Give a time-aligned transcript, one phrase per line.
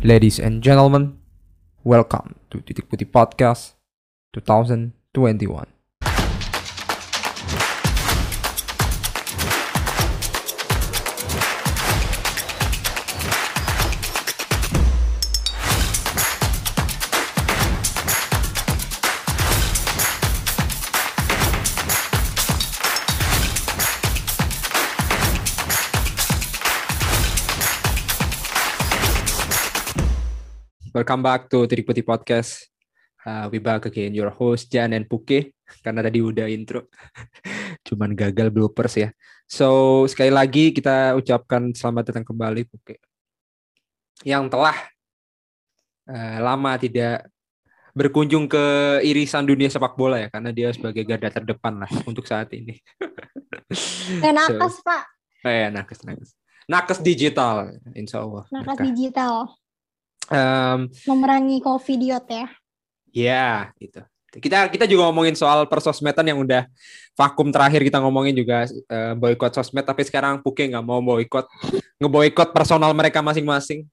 [0.00, 1.20] Ladies and gentlemen,
[1.84, 3.76] welcome to Titik Putih Podcast
[4.32, 5.79] 2021.
[31.10, 32.70] Welcome back to Titik Putih Podcast.
[33.26, 35.58] Uh, we back again, your host Jan and Puke.
[35.82, 36.86] Karena tadi udah intro,
[37.90, 39.10] cuman gagal bloopers ya.
[39.42, 43.02] So sekali lagi kita ucapkan selamat datang kembali Puke.
[44.22, 44.78] Yang telah
[46.06, 47.26] uh, lama tidak
[47.90, 52.54] berkunjung ke irisan dunia sepak bola ya, karena dia sebagai garda terdepan lah untuk saat
[52.54, 52.78] ini.
[54.22, 55.02] Eh, nakes, Pak.
[55.42, 56.38] Oh ya, nakes, nakes.
[56.70, 58.46] Nakes digital, insya Allah.
[58.54, 59.58] Nakes digital.
[60.30, 62.46] Um, Memerangi covidiot ya.
[63.10, 63.50] Ya,
[63.82, 64.00] gitu.
[64.30, 66.70] Kita kita juga ngomongin soal persosmedan yang udah
[67.18, 71.50] vakum terakhir kita ngomongin juga eh, boykot sosmed tapi sekarang Puke nggak mau boykot
[71.98, 73.90] ngeboykot personal mereka masing-masing.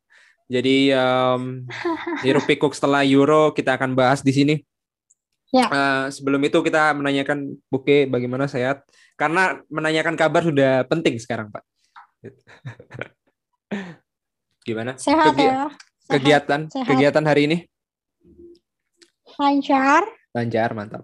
[0.47, 1.65] Jadi um,
[2.23, 4.55] Hiruk pikuk setelah Euro kita akan bahas di sini.
[5.49, 5.67] Ya.
[5.73, 8.85] Eh, sebelum itu kita menanyakan Puke bagaimana sehat
[9.17, 11.65] karena menanyakan kabar sudah penting sekarang Pak.
[14.67, 14.93] Gimana?
[15.01, 15.65] Sehat Kegi- ya.
[16.07, 16.23] Sehat.
[16.23, 16.87] Kegiatan sehat.
[16.87, 17.57] kegiatan hari ini
[19.37, 20.03] Lancar.
[20.31, 21.03] lancar mantap.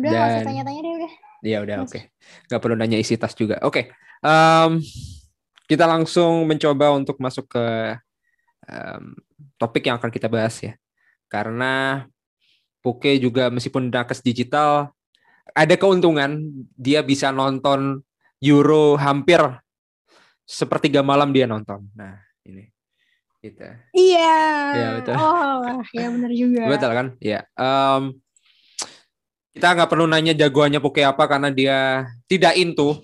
[0.00, 1.12] Udah nggak usah Dan- tanya-tanya deh udah.
[1.42, 2.00] Ya udah oke.
[2.48, 3.60] Nggak perlu nanya isi tas juga.
[3.62, 3.92] Oke.
[4.22, 4.78] em,
[5.66, 7.66] kita langsung mencoba untuk masuk ke
[8.64, 9.12] em,
[9.58, 10.72] topik yang akan kita bahas ya.
[11.28, 12.06] Karena
[12.82, 14.90] Puke juga meskipun nakes digital
[15.52, 16.42] ada keuntungan
[16.74, 18.00] dia bisa nonton
[18.42, 19.38] Euro hampir
[20.42, 21.86] sepertiga malam dia nonton.
[21.94, 22.71] Nah, ini
[23.42, 23.68] kita.
[23.90, 24.38] Iya.
[24.78, 25.14] Iya, betul.
[25.18, 26.62] Oh, ya benar juga.
[26.72, 27.06] Betul kan?
[27.18, 27.40] Ya.
[27.58, 28.02] Em,
[29.52, 33.02] kita nggak perlu nanya jagoannya Poke apa karena dia tidak into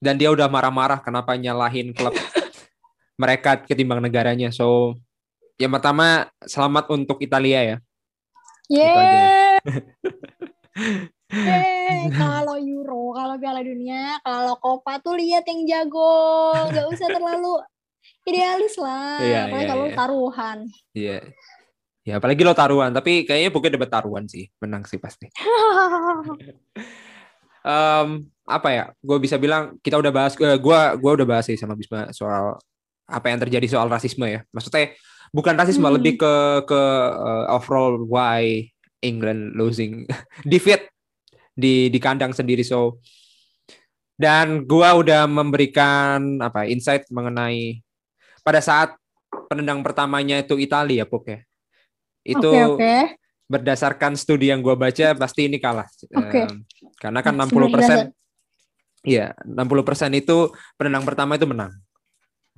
[0.00, 2.16] dan dia udah marah-marah kenapa nyalahin klub
[3.22, 4.48] mereka ketimbang negaranya.
[4.48, 4.96] So,
[5.60, 7.76] yang pertama selamat untuk Italia ya.
[8.72, 9.60] Yeay.
[11.36, 12.10] Yeay.
[12.16, 17.60] Kalau Euro, kalau Piala Dunia, kalau Copa tuh lihat yang jago, nggak usah terlalu
[18.26, 19.22] idealis lah.
[19.22, 19.96] Iya, Apalagi iya, kalau iya.
[19.96, 20.58] taruhan.
[20.92, 21.18] Iya.
[22.06, 25.26] Ya, apalagi lo taruhan, tapi kayaknya Poke dapat taruhan sih, menang sih pasti.
[27.66, 28.84] Em, apa ya?
[29.02, 32.62] Gue bisa bilang kita udah bahas, gue gua gua udah bahas sih sama Bisma soal
[33.10, 34.46] apa yang terjadi soal rasisme ya.
[34.54, 34.94] Maksudnya
[35.34, 35.98] bukan rasisme, Hmm.
[35.98, 36.82] lebih ke ke
[37.18, 38.70] uh, overall why
[39.02, 40.06] England losing
[40.46, 40.86] defeat
[41.58, 42.62] di di kandang sendiri.
[42.62, 43.02] So
[44.14, 47.82] dan gua udah memberikan apa insight mengenai
[48.46, 48.94] pada saat
[49.50, 51.40] penendang pertamanya itu Italia, Pok ya.
[52.22, 52.94] Itu Oke, oke.
[53.50, 55.86] berdasarkan studi yang gua baca pasti ini kalah.
[56.14, 56.46] Oke.
[56.46, 56.62] Em,
[57.02, 58.14] karena kan Nah, 60% sebenarnya
[59.06, 61.70] Iya, 60% itu penendang pertama itu menang.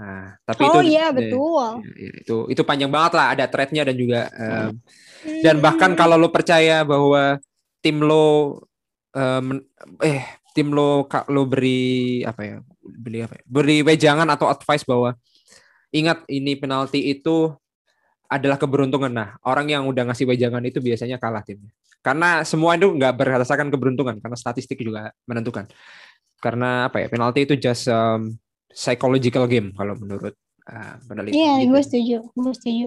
[0.00, 1.84] Nah, tapi Oh itu iya betul.
[1.84, 4.72] iya, itu itu panjang banget lah ada threadnya dan juga em,
[5.18, 5.42] Hmm.
[5.44, 7.36] dan bahkan kalau lo percaya bahwa
[7.84, 8.62] tim lo
[9.12, 9.60] em,
[10.00, 10.24] eh
[10.56, 15.18] tim lo ka- lo beri apa ya beri apa ya, beri wejangan atau advice bahwa
[15.94, 17.52] ingat ini penalti itu
[18.28, 19.12] adalah keberuntungan.
[19.12, 21.72] Nah, orang yang udah ngasih wejangan itu biasanya kalah timnya.
[22.04, 25.66] Karena semua itu nggak berdasarkan keberuntungan, karena statistik juga menentukan.
[26.38, 28.38] Karena apa ya, penalti itu just um,
[28.70, 30.36] psychological game kalau menurut
[30.70, 31.40] uh, peneliti.
[31.40, 31.68] Iya, gitu.
[31.74, 32.16] gue setuju.
[32.36, 32.86] Gue setuju.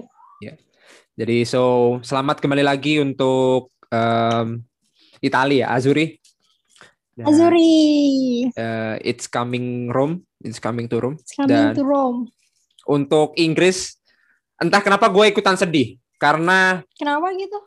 [1.12, 4.64] Jadi so selamat kembali lagi untuk um,
[5.20, 6.16] Italia, Azuri.
[7.12, 11.20] Dan, Azuri, uh, it's coming Rome, it's coming to Rome.
[11.20, 12.32] it's coming Dan- to Rome.
[12.84, 13.98] Untuk Inggris,
[14.58, 15.98] entah kenapa gue ikutan sedih.
[16.18, 17.58] Karena Kenapa gitu?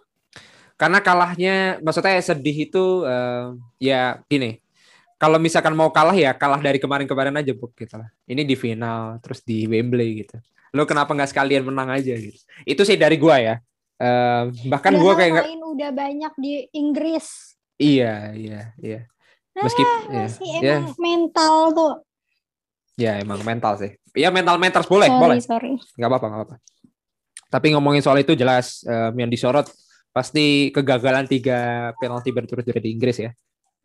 [0.75, 3.45] karena kalahnya maksudnya sedih itu eh,
[3.79, 4.59] ya gini.
[5.15, 8.11] Kalau misalkan mau kalah ya kalah dari kemarin-kemarin aja bu gitu lah.
[8.27, 10.35] Ini di final terus di Wembley gitu.
[10.75, 12.35] Lo kenapa nggak sekalian menang aja gitu?
[12.67, 13.55] Itu sih dari gua ya.
[13.95, 17.55] Eh, bahkan gua kayak nggak- udah banyak di Inggris.
[17.75, 18.99] iya iya iya.
[19.55, 21.93] Meskipun Ah, ya, masih ya emang mental tuh.
[22.95, 25.71] ya emang mental sih ya mental mentors boleh sorry, boleh sorry.
[25.95, 26.55] nggak apa-apa nggak apa
[27.45, 29.67] tapi ngomongin soal itu jelas em, yang disorot
[30.09, 33.31] pasti kegagalan tiga penalti berturut-turut dari Inggris ya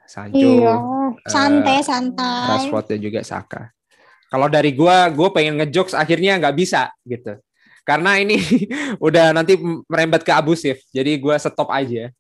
[0.07, 2.47] Sancho Iya, eh, santai santai.
[2.51, 3.71] Rashford dan juga Saka.
[4.27, 7.39] Kalau dari gua, gua pengen ngejokes akhirnya nggak bisa gitu.
[7.83, 8.35] Karena ini
[9.07, 9.55] udah nanti
[9.87, 10.83] merembet ke abusif.
[10.91, 12.11] Jadi gua stop aja.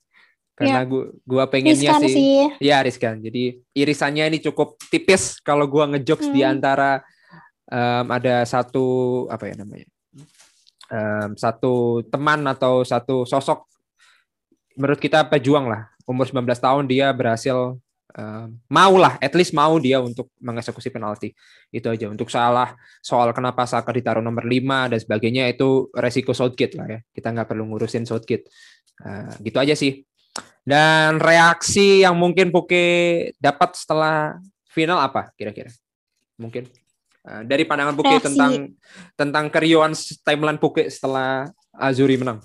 [0.54, 2.34] Karena gua gua pengennya Riskan sih, sih.
[2.62, 3.18] ya riskan.
[3.18, 6.54] Jadi irisannya ini cukup tipis kalau gua ngejokes di Hmm.
[6.54, 7.02] antara
[7.70, 9.86] em, ada satu apa ya namanya?
[10.90, 13.64] um, satu teman atau satu sosok
[14.74, 15.88] menurut kita pejuang lah.
[16.04, 17.78] Umur 19 tahun dia berhasil
[18.18, 21.30] uh, mau lah, at least mau dia untuk mengeksekusi penalti.
[21.70, 22.10] Itu aja.
[22.10, 26.98] Untuk salah soal kenapa Saka ditaruh nomor 5 dan sebagainya itu resiko Southgate lah ya.
[27.14, 28.50] Kita nggak perlu ngurusin Southgate.
[29.00, 30.02] Uh, gitu aja sih.
[30.66, 35.70] Dan reaksi yang mungkin Puke dapat setelah final apa kira-kira?
[36.40, 36.66] Mungkin
[37.44, 38.26] dari pandangan Puke reaksi.
[38.32, 38.52] tentang
[39.14, 39.92] tentang keriuhan
[40.24, 42.40] timeline Puke setelah Azuri menang.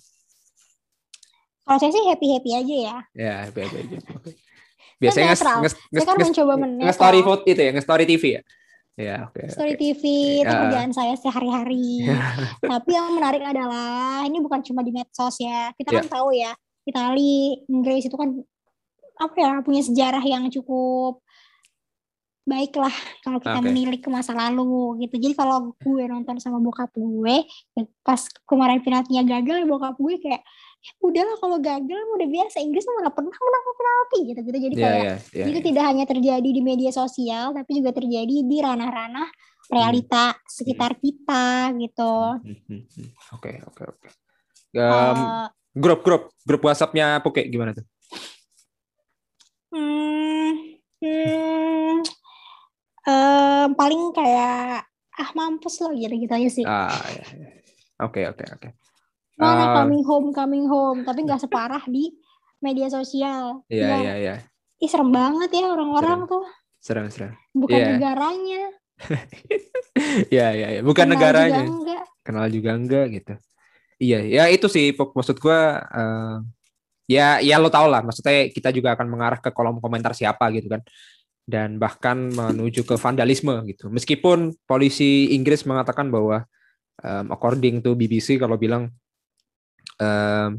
[1.66, 2.98] Kalau saya sih happy happy aja ya.
[3.16, 3.98] Ya happy happy aja.
[4.96, 5.12] Okay.
[5.12, 8.24] Biasanya nge, nge, nge, kan nge, mencoba nge story vote itu ya, nge story TV
[8.40, 8.42] ya.
[8.96, 9.36] Ya, oke.
[9.36, 9.92] Okay, story okay.
[9.92, 10.04] TV
[10.40, 10.60] itu ya.
[10.64, 12.08] kerjaan saya sehari-hari.
[12.72, 15.76] Tapi yang menarik adalah ini bukan cuma di medsos ya.
[15.76, 16.00] Kita yeah.
[16.00, 16.56] kan tahu ya,
[16.88, 18.40] Itali, Inggris itu kan
[19.16, 21.24] apa ya punya sejarah yang cukup
[22.46, 22.94] baiklah
[23.26, 23.66] kalau kita okay.
[23.66, 25.18] menilik ke masa lalu gitu.
[25.18, 27.36] Jadi kalau gue nonton sama bokap gue,
[28.06, 30.46] pas kemarin penaltinya gagal, bokap gue kayak
[30.86, 34.86] ya udahlah kalau gagal udah biasa Inggris mana pernah menang penalti gitu gitu jadi yeah,
[34.86, 35.68] kayak yeah, yeah, itu yeah.
[35.74, 39.26] tidak hanya terjadi di media sosial tapi juga terjadi di ranah-ranah
[39.66, 40.42] realita hmm.
[40.46, 41.02] sekitar hmm.
[41.02, 41.46] kita
[41.82, 44.08] gitu hmm, hmm, oke oke oke
[44.78, 45.14] eh,
[45.74, 47.86] grup grup grup WhatsAppnya Poke gimana tuh
[49.74, 50.52] hmm,
[51.02, 51.94] hmm,
[53.06, 54.86] um, paling kayak
[55.16, 56.66] ah mampus loh gitu gitu aja sih.
[56.68, 57.48] Ah ya, ya.
[58.04, 58.70] oke oke oke.
[59.40, 61.08] Mana uh, coming home coming home.
[61.08, 62.12] Tapi nggak separah di
[62.60, 63.64] media sosial.
[63.72, 64.14] Iya iya.
[64.20, 64.36] iya
[64.82, 66.44] ih serem banget ya orang-orang tuh.
[66.84, 67.34] Serem serem.
[67.56, 67.90] Bukan yeah.
[67.96, 68.64] negaranya.
[70.28, 71.64] Ya ya ya bukan kenal negaranya.
[71.64, 72.04] juga enggak.
[72.24, 73.34] kenal juga enggak gitu.
[73.96, 76.38] Iya ya itu sih maksud gua uh,
[77.08, 78.04] ya ya lo tau lah.
[78.04, 80.84] Maksudnya kita juga akan mengarah ke kolom komentar siapa gitu kan
[81.46, 86.42] dan bahkan menuju ke vandalisme gitu meskipun polisi Inggris mengatakan bahwa
[87.06, 88.90] um, according to BBC kalau bilang
[90.02, 90.50] um,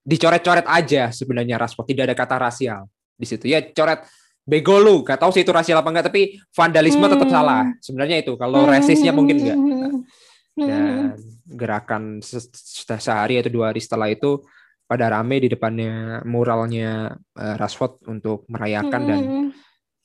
[0.00, 4.08] dicoret-coret aja sebenarnya Rashford tidak ada kata rasial di situ ya coret
[4.48, 7.12] bego lu gak tahu sih itu rasial apa enggak tapi vandalisme hmm.
[7.12, 8.72] tetap salah sebenarnya itu kalau hmm.
[8.72, 10.00] rasisnya mungkin enggak hmm.
[10.56, 10.82] dan
[11.44, 12.40] gerakan se
[12.96, 14.40] sehari atau dua hari setelah itu
[14.90, 19.22] pada rame di depannya muralnya uh, Rashford untuk merayakan dan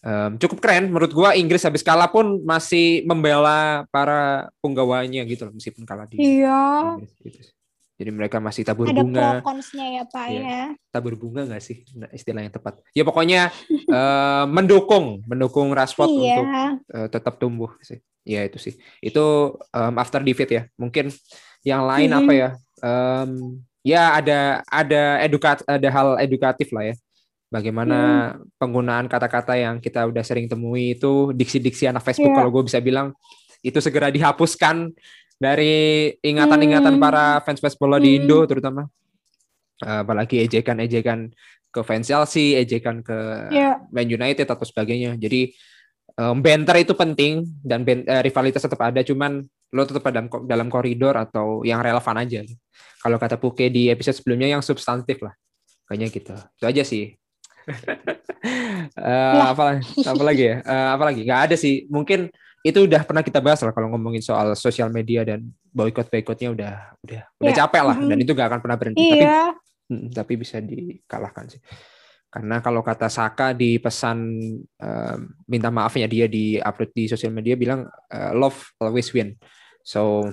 [0.05, 5.53] um, cukup keren menurut gua Inggris habis kalah pun masih membela para penggawanya gitu loh
[5.57, 6.93] meskipun kalah di iya.
[6.95, 7.55] Inggris gitu.
[7.95, 9.39] Jadi mereka masih tabur Ada bunga.
[9.39, 10.41] Ada ya Pak ya.
[10.43, 10.63] ya.
[10.91, 12.83] Tabur bunga nggak sih nah, istilah yang tepat?
[12.91, 13.55] Ya pokoknya
[13.87, 16.19] uh, mendukung, mendukung Rashford iya.
[16.19, 16.45] untuk
[16.91, 18.03] uh, tetap tumbuh sih.
[18.27, 18.75] Ya itu sih.
[18.99, 20.63] Itu um, after defeat ya.
[20.75, 21.07] Mungkin
[21.63, 22.27] yang lain mm -hmm.
[22.27, 22.49] apa ya?
[22.83, 23.31] Um,
[23.79, 26.95] ya ada ada edukat ada hal edukatif lah ya.
[27.55, 27.97] Bagaimana
[28.35, 28.59] hmm.
[28.59, 32.39] penggunaan kata-kata yang kita udah sering temui itu diksi-diksi anak Facebook yeah.
[32.43, 33.15] kalau gue bisa bilang
[33.63, 34.91] itu segera dihapuskan
[35.39, 37.03] dari ingatan-ingatan hmm.
[37.03, 38.49] para fans fans bola di Indo hmm.
[38.51, 38.91] terutama
[39.87, 41.31] uh, apalagi ejekan-ejekan
[41.71, 43.79] ke fans Chelsea, ejekan ke yeah.
[43.91, 45.19] Man United atau sebagainya.
[45.19, 45.51] Jadi
[46.15, 49.43] um, banter itu penting dan ben, uh, rivalitas tetap ada, cuman
[49.75, 52.47] lo tetap dalam dalam koridor atau yang relevan aja.
[53.03, 55.35] Kalau kata Puke di episode sebelumnya yang substantif lah,
[55.91, 56.35] kayaknya gitu.
[56.35, 57.15] Itu aja sih.
[58.99, 60.55] Uh, apa, apa lagi ya?
[60.61, 61.21] Uh, apa lagi?
[61.25, 61.89] Gak ada sih.
[61.89, 62.29] Mungkin
[62.65, 66.73] itu udah pernah kita bahas lah kalau ngomongin soal sosial media dan boykot boykotnya udah
[67.05, 67.59] udah udah yeah.
[67.61, 68.09] capek lah mm-hmm.
[68.09, 69.53] dan itu gak akan pernah berhenti yeah.
[69.53, 71.61] tapi hmm, tapi bisa dikalahkan sih
[72.33, 74.17] karena kalau kata Saka di pesan
[74.81, 79.37] um, minta maafnya dia di upload di sosial media bilang uh, love always win
[79.85, 80.25] so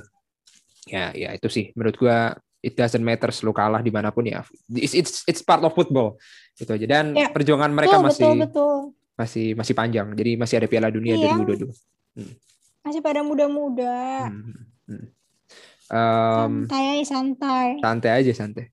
[0.88, 2.32] ya ya itu sih menurut gua
[2.64, 4.40] it doesn't matter lu kalah di mana pun ya
[4.72, 6.16] it's it's, it's part of football
[6.60, 7.32] itu aja dan yeah.
[7.32, 8.76] perjuangan mereka betul, masih betul, betul.
[9.16, 11.36] masih masih panjang jadi masih ada Piala Dunia yeah.
[11.38, 11.72] 2022
[12.12, 12.34] Hmm.
[12.84, 14.28] Masih pada muda-muda.
[14.28, 14.68] Hmm.
[14.88, 15.06] Hmm.
[15.92, 17.68] Um, santai, santai.
[17.80, 18.66] Santai aja, santai.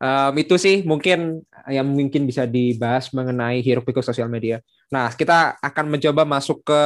[0.00, 4.64] Um, itu sih mungkin yang mungkin bisa dibahas mengenai hiruk pikuk sosial media.
[4.88, 6.80] Nah, kita akan mencoba masuk ke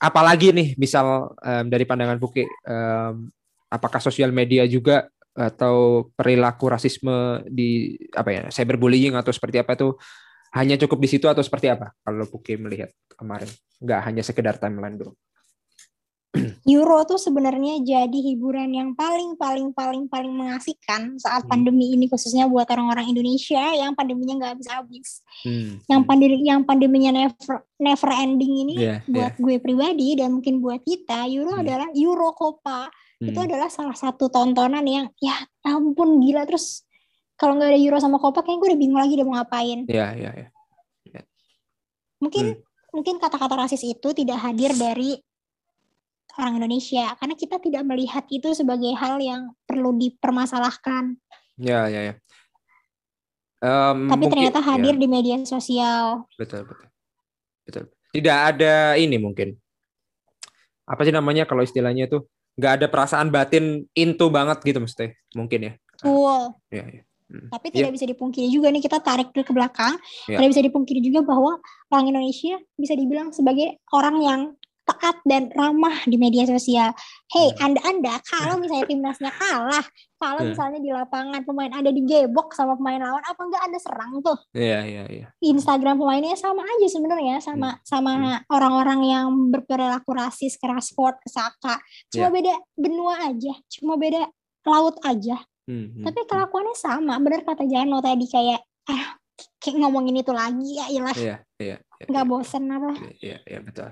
[0.00, 3.28] apa lagi nih, misal um, dari pandangan Buki, um,
[3.68, 9.94] apakah sosial media juga atau perilaku rasisme di apa ya cyberbullying atau seperti apa itu
[10.50, 11.94] hanya cukup di situ atau seperti apa?
[12.02, 13.46] Kalau Puki melihat kemarin
[13.78, 15.14] nggak hanya sekedar timeline doang
[16.70, 21.50] Euro tuh sebenarnya jadi hiburan yang paling paling paling paling mengasihkan saat hmm.
[21.50, 25.26] pandemi ini khususnya buat orang-orang Indonesia yang pandeminya nggak habis-habis.
[25.42, 25.82] Hmm.
[25.90, 29.42] Yang pandemi yang pandeminya never never ending ini yeah, buat yeah.
[29.42, 31.62] gue pribadi dan mungkin buat kita Euro hmm.
[31.66, 32.86] adalah Euro Copa.
[33.18, 33.26] Hmm.
[33.26, 35.34] Itu adalah salah satu tontonan yang ya
[35.66, 36.86] ampun gila terus
[37.34, 39.78] kalau nggak ada Euro sama Copa kayaknya gue udah bingung lagi dia mau ngapain.
[39.90, 40.48] Iya, iya, iya.
[42.20, 42.94] Mungkin hmm.
[42.94, 45.18] mungkin kata-kata rasis itu tidak hadir dari
[46.38, 51.18] orang Indonesia karena kita tidak melihat itu sebagai hal yang perlu dipermasalahkan.
[51.58, 52.14] Ya, ya, ya.
[53.60, 55.00] Um, Tapi mungkin, ternyata hadir ya.
[55.00, 56.24] di media sosial.
[56.40, 56.88] Betul, betul.
[57.68, 57.84] Betul.
[58.10, 59.54] Tidak ada ini mungkin.
[60.88, 62.24] Apa sih namanya kalau istilahnya itu
[62.58, 65.72] nggak ada perasaan batin into banget gitu mesti mungkin ya.
[66.02, 66.56] Cool.
[66.72, 67.02] Ya, ya.
[67.30, 67.46] Hmm.
[67.46, 67.94] Tapi tidak yeah.
[67.94, 69.94] bisa dipungkiri juga nih kita tarik ke belakang,
[70.26, 70.42] yeah.
[70.42, 71.62] tidak bisa dipungkiri juga bahwa
[71.94, 74.40] orang Indonesia bisa dibilang sebagai orang yang
[74.90, 76.90] taat dan ramah di media sosial.
[77.30, 77.62] Hey, hmm.
[77.62, 79.86] anda-anda kalau misalnya timnasnya kalah,
[80.18, 80.50] kalau yeah.
[80.50, 84.38] misalnya di lapangan pemain ada digebok sama pemain lawan, apa enggak anda serang tuh?
[84.50, 85.20] Iya, yeah, iya, yeah, iya.
[85.30, 85.52] Yeah.
[85.54, 87.82] Instagram pemainnya sama aja sebenarnya sama hmm.
[87.86, 88.50] sama hmm.
[88.50, 91.78] orang-orang yang berperilaku rasis, keras sport, kesaka.
[92.10, 92.34] Cuma yeah.
[92.34, 94.26] beda benua aja, cuma beda
[94.66, 95.38] laut aja.
[95.70, 96.28] Hmm, hmm, Tapi hmm.
[96.28, 99.20] kelakuannya sama, benar kata Jano tadi kayak ah
[99.60, 101.16] kayak ngomongin itu lagi ya ilah.
[101.16, 101.76] Iya, iya.
[101.78, 102.30] iya nggak iya.
[102.30, 102.92] bosen apa?
[103.20, 103.90] Iya, iya betul.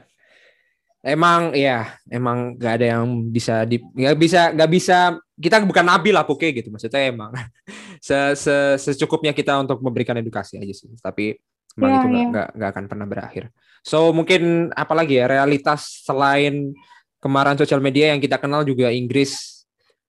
[0.98, 6.10] Emang ya, emang gak ada yang bisa di nggak bisa nggak bisa kita bukan nabi
[6.10, 6.68] lah pokoknya gitu.
[6.74, 7.30] Maksudnya emang
[8.06, 10.90] se, se secukupnya kita untuk memberikan edukasi aja sih.
[10.98, 11.38] Tapi
[11.78, 12.56] emang yeah, itu nggak yeah.
[12.58, 13.44] nggak akan pernah berakhir.
[13.86, 16.74] So mungkin apalagi ya realitas selain
[17.22, 19.62] kemarin sosial media yang kita kenal juga Inggris.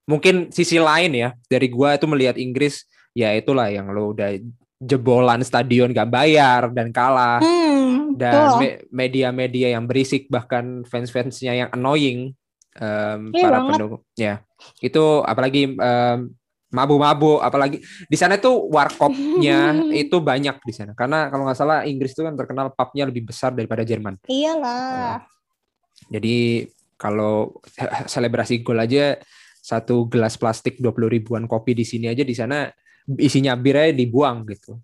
[0.09, 4.41] Mungkin sisi lain ya dari gua itu melihat Inggris ya itulah yang lo udah
[4.79, 7.43] jebolan stadion gak bayar dan kalah.
[7.43, 7.68] Hmm,
[8.19, 8.59] dan
[8.91, 12.35] media-media yang berisik bahkan fans-fansnya yang annoying
[12.75, 14.43] um, para pendukung ya.
[14.83, 16.35] Itu apalagi um,
[16.69, 19.73] mabu-mabu apalagi di sana tuh warkopnya
[20.03, 20.91] itu banyak di sana.
[20.93, 24.19] Karena kalau nggak salah Inggris itu kan terkenal pubnya lebih besar daripada Jerman.
[24.27, 25.17] Iyalah.
[25.17, 25.19] Uh,
[26.11, 26.67] jadi
[26.99, 27.63] kalau
[28.11, 29.15] selebrasi gol aja
[29.59, 32.67] satu gelas plastik 20 ribuan kopi di sini aja di sana
[33.17, 34.77] isinya bir aja dibuang gitu.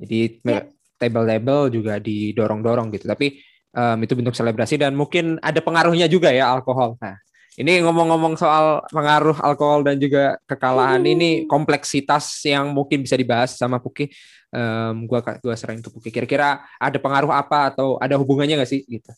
[0.00, 0.64] Jadi yeah.
[1.00, 3.08] Table-table juga didorong-dorong gitu.
[3.08, 3.40] Tapi
[3.72, 7.00] um, itu bentuk selebrasi dan mungkin ada pengaruhnya juga ya alkohol.
[7.00, 7.16] Nah,
[7.56, 11.12] ini ngomong-ngomong soal pengaruh alkohol dan juga kekalahan hmm.
[11.16, 14.12] ini kompleksitas yang mungkin bisa dibahas sama Puki.
[14.50, 16.12] Um, gua gua sering ke Puki.
[16.12, 19.10] Kira-kira ada pengaruh apa atau ada hubungannya nggak sih gitu?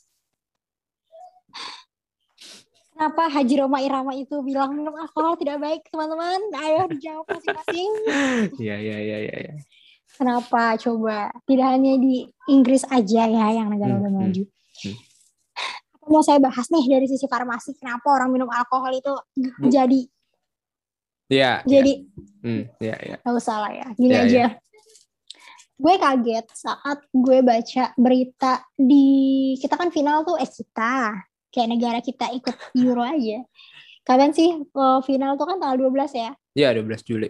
[3.02, 6.38] Kenapa Haji Roma Irama itu bilang minum alkohol tidak baik, teman-teman?
[6.54, 7.90] Ayo dijawab masing-masing.
[8.62, 9.54] Iya, iya, iya, iya.
[10.16, 10.76] Kenapa?
[10.76, 11.32] Coba.
[11.48, 14.44] Tidak hanya di Inggris aja ya yang negara hmm, udah hmm, maju.
[14.44, 14.96] Hmm, hmm.
[16.10, 19.70] Mau saya bahas nih dari sisi farmasi, kenapa orang minum alkohol itu hmm.
[19.70, 20.00] jadi
[21.32, 21.52] Iya.
[21.64, 22.44] Jadi, ya.
[22.44, 23.16] Hmm, ya, ya.
[23.24, 23.88] Gak usah lah ya.
[23.96, 24.36] Gini ya, aja.
[24.36, 24.48] Ya.
[25.80, 29.06] Gue kaget saat gue baca berita di
[29.58, 32.54] kita kan final tuh eh kita kayak negara kita ikut
[32.84, 33.42] Euro aja.
[34.02, 36.30] Kapan sih uh, final tuh kan tanggal 12 ya?
[36.54, 37.28] Iya, 12 Juli.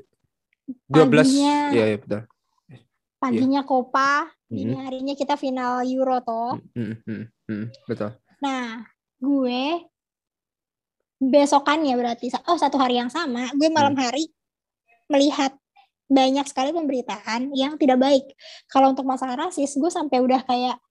[0.89, 2.23] 12 Paginya, ya, ya betul.
[3.23, 3.69] Paginya ya.
[3.69, 4.83] Copa, dini hmm.
[4.83, 6.59] harinya kita final Euro toh.
[6.75, 8.11] Hmm, hmm, hmm, betul.
[8.43, 8.83] Nah,
[9.23, 9.87] gue
[11.23, 14.27] besokannya berarti oh satu hari yang sama, gue malam hari
[15.07, 15.55] melihat
[16.11, 18.27] banyak sekali pemberitaan yang tidak baik.
[18.67, 20.83] Kalau untuk masalah rasis, gue sampai udah kayak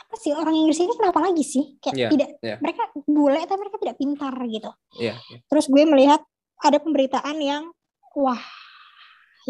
[0.00, 2.58] apa sih orang Inggris ini kenapa lagi sih kayak yeah, tidak yeah.
[2.58, 5.40] mereka bule tapi mereka tidak pintar gitu yeah, yeah.
[5.52, 6.24] terus gue melihat
[6.64, 7.68] ada pemberitaan yang
[8.16, 8.40] wah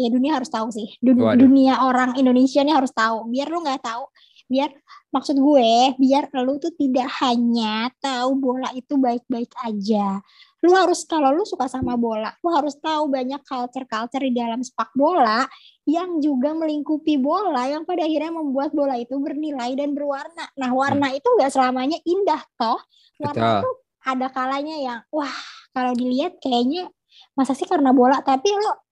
[0.01, 0.89] ya dunia harus tahu sih.
[0.97, 3.29] Dunia, dunia orang Indonesia ini harus tahu.
[3.29, 4.03] Biar lu nggak tahu
[4.51, 4.67] biar
[5.15, 10.19] maksud gue biar lu tuh tidak hanya tahu bola itu baik-baik aja.
[10.59, 14.91] Lu harus kalau lu suka sama bola lu harus tahu banyak culture-culture di dalam sepak
[14.91, 15.47] bola
[15.87, 20.51] yang juga melingkupi bola yang pada akhirnya membuat bola itu bernilai dan berwarna.
[20.59, 21.17] Nah warna hmm.
[21.23, 22.79] itu nggak selamanya indah toh.
[23.23, 23.55] Warna Betul.
[23.63, 23.69] itu
[24.01, 25.37] ada kalanya yang wah
[25.71, 26.91] kalau dilihat kayaknya
[27.39, 28.90] masa sih karena bola tapi lo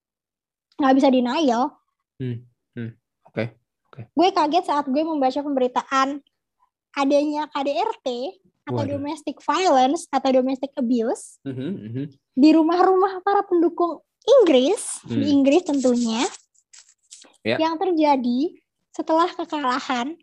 [0.79, 1.75] nggak bisa denial
[2.17, 2.41] hmm.
[2.73, 2.91] Hmm.
[3.27, 3.47] oke okay.
[3.89, 4.05] Okay.
[4.13, 6.21] Gue kaget saat gue membaca pemberitaan
[6.93, 8.07] adanya KDRT
[8.69, 9.01] atau Waduh.
[9.01, 12.05] domestic violence atau domestic abuse mm -hmm, mm -hmm.
[12.37, 15.09] di rumah-rumah para pendukung Inggris mm.
[15.09, 15.35] di hmm.
[15.41, 16.21] Inggris tentunya
[17.41, 17.57] yeah.
[17.57, 18.61] yang terjadi
[18.93, 20.13] setelah kekalahan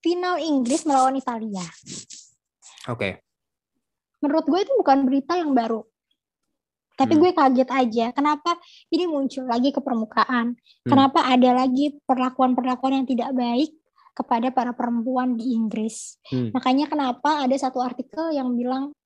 [0.00, 1.66] final Inggris melawan Italia.
[2.86, 2.96] Oke.
[2.96, 3.12] Okay.
[4.22, 5.82] Menurut gue itu bukan berita yang baru.
[6.96, 7.20] Tapi hmm.
[7.20, 8.56] gue kaget aja, kenapa
[8.88, 10.56] ini muncul lagi ke permukaan?
[10.56, 10.88] Hmm.
[10.88, 13.70] Kenapa ada lagi perlakuan-perlakuan yang tidak baik
[14.16, 16.16] kepada para perempuan di Inggris?
[16.32, 16.56] Hmm.
[16.56, 18.96] Makanya kenapa ada satu artikel yang bilang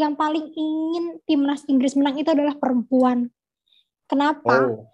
[0.00, 3.28] yang paling ingin timnas Inggris menang itu adalah perempuan.
[4.08, 4.72] Kenapa?
[4.72, 4.88] Oh.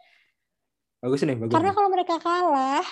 [0.98, 1.54] Bagus nih, bagus.
[1.54, 2.82] Karena kalau mereka kalah,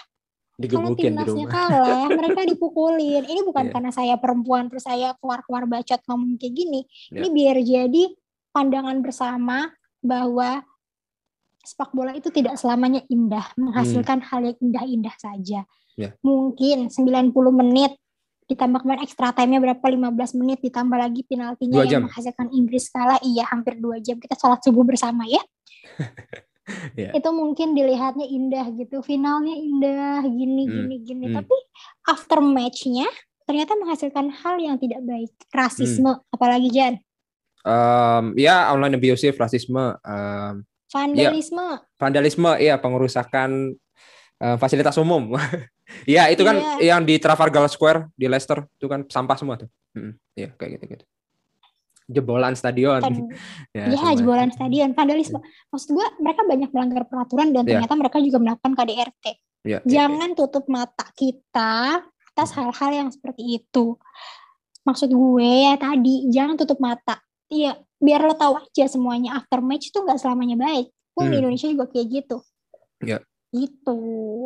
[0.63, 3.27] kalau timnasnya kalah, mereka dipukulin.
[3.27, 3.73] Ini bukan yeah.
[3.75, 6.87] karena saya perempuan terus saya keluar-keluar bacot ngomong kayak gini.
[7.11, 7.27] Yeah.
[7.27, 8.05] Ini biar jadi
[8.55, 10.63] pandangan bersama bahwa
[11.65, 14.29] sepak bola itu tidak selamanya indah, menghasilkan hmm.
[14.31, 15.61] hal yang indah-indah saja.
[15.99, 16.15] Yeah.
[16.23, 17.99] Mungkin 90 menit
[18.45, 23.49] ditambah kemarin extra time-nya berapa 15 menit ditambah lagi penaltinya yang menghasilkan Inggris kalah iya
[23.49, 25.41] hampir dua jam kita sholat subuh bersama ya
[27.01, 27.13] yeah.
[27.17, 30.73] itu mungkin dilihatnya indah gitu finalnya indah gini hmm.
[30.77, 31.37] gini gini hmm.
[31.41, 31.57] tapi
[32.05, 33.09] after matchnya
[33.49, 36.35] ternyata menghasilkan hal yang tidak baik rasisme hmm.
[36.37, 37.01] apalagi Jan
[37.65, 40.55] um, ya online abusive rasisme um,
[40.93, 43.75] vandalisme ya, vandalisme ya pengerusakan
[44.39, 45.35] uh, fasilitas umum
[46.09, 46.97] Iya, itu kan yeah.
[46.97, 49.69] yang di Trafalgar Square di Leicester itu kan sampah semua tuh.
[49.93, 51.05] Hmm, ya kayak gitu gitu.
[52.05, 53.01] Jebolan stadion.
[53.77, 55.41] ya, ya jebolan stadion, vandalisme.
[55.73, 57.81] Maksud gua mereka banyak melanggar peraturan dan yeah.
[57.81, 59.25] ternyata mereka juga melakukan KDRT.
[59.65, 63.97] Yeah, Jangan yeah, tutup mata kita atas hal-hal yang seperti itu.
[64.85, 67.17] Maksud gue ya tadi, jangan tutup mata.
[67.55, 70.91] Iya, biar lo tahu aja semuanya after match itu nggak selamanya baik.
[71.15, 71.33] Pun hmm.
[71.33, 72.37] di Indonesia juga kayak gitu.
[73.07, 73.19] Ya.
[73.55, 73.99] Gitu.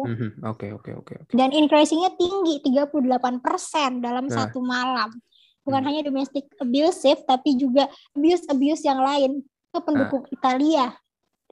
[0.05, 1.15] Mhm, oke, oke, oke.
[1.33, 4.37] Dan increasingnya tinggi, 38% dalam nah.
[4.37, 5.09] satu malam.
[5.65, 5.89] Bukan hmm.
[5.89, 9.41] hanya domestic abusive, tapi juga abuse-abuse yang lain
[9.73, 10.33] ke pendukung nah.
[10.37, 10.87] Italia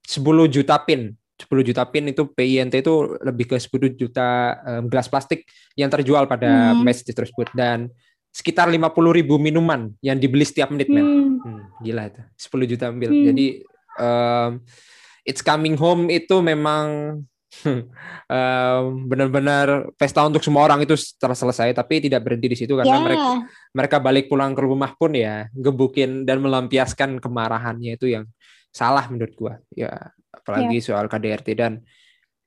[0.03, 0.19] 10
[0.51, 5.47] juta pin 10 juta pin itu PINT itu lebih ke 10 juta um, gelas plastik
[5.79, 6.83] yang terjual pada hmm.
[6.83, 7.91] match tersebut dan
[8.33, 11.33] sekitar 50 ribu minuman yang dibeli setiap menit men hmm.
[11.45, 13.25] Hmm, gila itu 10 juta ambil hmm.
[13.29, 13.47] jadi
[14.01, 14.51] um,
[15.29, 17.21] it's coming home itu memang
[18.33, 22.97] um, benar-benar pesta untuk semua orang itu setelah selesai tapi tidak berhenti di situ karena
[22.97, 23.05] yeah.
[23.05, 23.29] mereka
[23.77, 28.25] mereka balik pulang ke rumah pun ya gebukin dan melampiaskan kemarahannya itu yang
[28.73, 29.93] salah menurut gua ya
[30.33, 30.85] apalagi yeah.
[30.89, 31.85] soal KDRT dan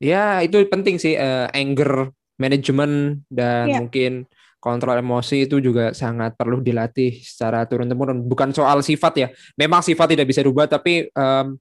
[0.01, 2.09] ya itu penting sih uh, anger
[2.41, 3.77] management dan yeah.
[3.77, 4.25] mungkin
[4.59, 9.27] kontrol emosi itu juga sangat perlu dilatih secara turun temurun bukan soal sifat ya.
[9.59, 11.57] Memang sifat tidak bisa dirubah tapi um,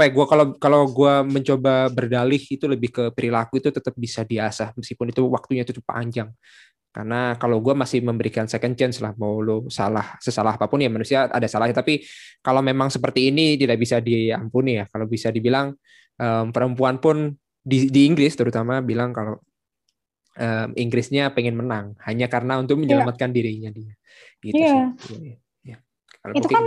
[0.00, 4.24] apa ya gue kalau kalau gue mencoba berdalih itu lebih ke perilaku itu tetap bisa
[4.24, 6.32] diasah meskipun itu waktunya cukup panjang.
[6.90, 10.90] Karena kalau gue masih memberikan second chance lah mau lo salah sesalah apa pun ya
[10.90, 11.76] manusia ada salahnya.
[11.76, 12.02] Tapi
[12.42, 14.90] kalau memang seperti ini tidak bisa diampuni ya.
[14.90, 15.70] Kalau bisa dibilang
[16.18, 19.38] um, perempuan pun di, di Inggris terutama bilang kalau
[20.40, 22.82] um, Inggrisnya pengen menang hanya karena untuk iya.
[22.82, 23.36] menyelamatkan yeah.
[23.36, 23.92] dirinya dia
[24.40, 24.88] gitu yeah.
[25.04, 25.16] sih.
[25.20, 25.76] Ya, ya.
[26.24, 26.62] Kalau itu kan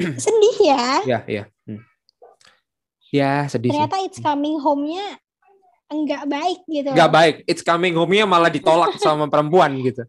[0.24, 0.86] sedih ya.
[1.06, 1.44] Ya, ya.
[1.64, 1.80] Hmm.
[3.10, 4.06] Ya, sedih Ternyata sih.
[4.10, 5.18] It's Coming Home-nya
[5.90, 6.90] enggak baik gitu.
[6.94, 7.34] Enggak baik.
[7.50, 10.06] It's Coming Home-nya malah ditolak sama perempuan gitu.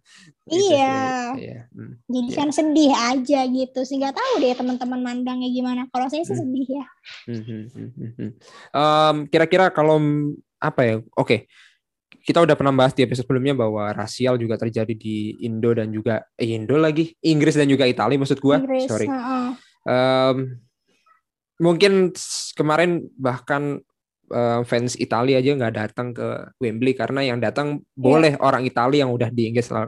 [0.50, 1.34] Iya.
[1.38, 1.60] iya.
[1.74, 1.98] Hmm.
[2.10, 2.38] Jadi yeah.
[2.38, 3.80] kan sedih aja gitu.
[3.86, 5.90] Sih nggak tahu deh teman-teman mandangnya gimana.
[5.90, 6.42] Kalau saya sih hmm.
[6.42, 6.86] sedih ya.
[7.30, 8.32] Hmm, hmm, hmm, hmm.
[8.74, 9.98] Um, kira-kira kalau
[10.62, 10.96] apa ya?
[11.18, 11.26] Oke.
[11.26, 11.42] Okay.
[12.22, 16.22] Kita udah pernah bahas di episode sebelumnya bahwa rasial juga terjadi di Indo dan juga
[16.38, 18.62] eh, Indo lagi, Inggris dan juga Italia maksud gua.
[18.62, 19.08] Inggris, Sorry.
[19.10, 19.50] Uh -uh.
[19.82, 20.38] Um,
[21.58, 22.14] mungkin
[22.54, 23.82] kemarin bahkan
[24.34, 28.02] uh, fans Italia aja nggak datang ke Wembley karena yang datang yeah.
[28.02, 29.88] boleh orang Italia yang udah di Inggris uh,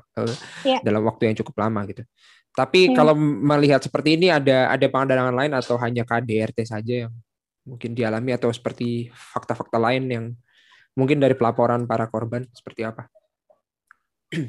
[0.68, 0.80] yeah.
[0.86, 2.04] dalam waktu yang cukup lama gitu.
[2.54, 2.96] Tapi yeah.
[2.96, 7.14] kalau melihat seperti ini ada ada pandangan lain atau hanya KDRT saja yang
[7.66, 10.26] mungkin dialami atau seperti fakta-fakta lain yang
[10.98, 13.10] mungkin dari pelaporan para korban seperti apa?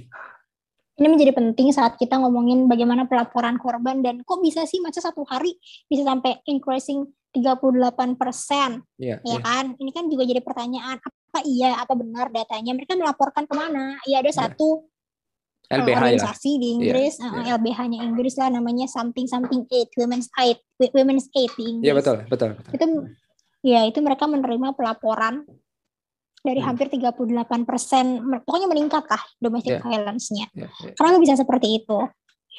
[0.94, 5.26] Ini menjadi penting saat kita ngomongin bagaimana pelaporan korban dan kok bisa sih masa satu
[5.26, 5.58] hari
[5.90, 9.40] bisa sampai increasing 38 persen, yeah, ya yeah.
[9.42, 9.74] kan?
[9.74, 12.78] Ini kan juga jadi pertanyaan apa iya apa benar datanya?
[12.78, 13.98] Mereka melaporkan ke mana?
[14.06, 14.38] Ya ada yeah.
[14.46, 14.86] satu
[15.66, 15.98] LBH ya.
[15.98, 16.60] organisasi ya.
[16.62, 17.54] di iya, Inggris, yeah, yeah.
[17.58, 20.62] LBH-nya Inggris lah namanya something something aid, women's aid,
[20.94, 21.82] women's aid di Inggris.
[21.82, 22.70] Iya yeah, betul, betul, betul.
[22.70, 22.84] Itu
[23.66, 25.42] ya itu mereka menerima pelaporan
[26.44, 26.68] dari hmm.
[26.68, 29.82] hampir 38 persen, pokoknya meningkat lah domestic yeah.
[29.82, 30.46] violence-nya.
[30.52, 30.92] Yeah, yeah.
[30.92, 31.98] Kenapa bisa seperti itu?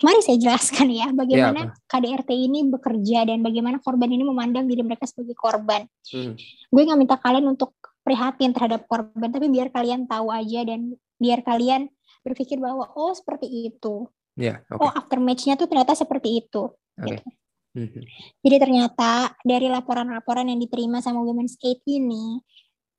[0.03, 1.87] Mari saya jelaskan ya bagaimana yeah.
[1.87, 5.85] KDRT ini bekerja dan bagaimana korban ini memandang diri mereka sebagai korban.
[6.09, 6.33] Hmm.
[6.67, 11.45] Gue nggak minta kalian untuk prihatin terhadap korban, tapi biar kalian tahu aja dan biar
[11.45, 11.87] kalian
[12.25, 14.09] berpikir bahwa oh seperti itu.
[14.35, 14.81] Yeah, okay.
[14.81, 16.73] Oh after match-nya tuh ternyata seperti itu.
[16.97, 17.21] Okay.
[17.21, 17.29] Gitu.
[17.75, 18.03] Mm-hmm.
[18.39, 22.39] Jadi ternyata dari laporan-laporan yang diterima sama Women's Aid ini,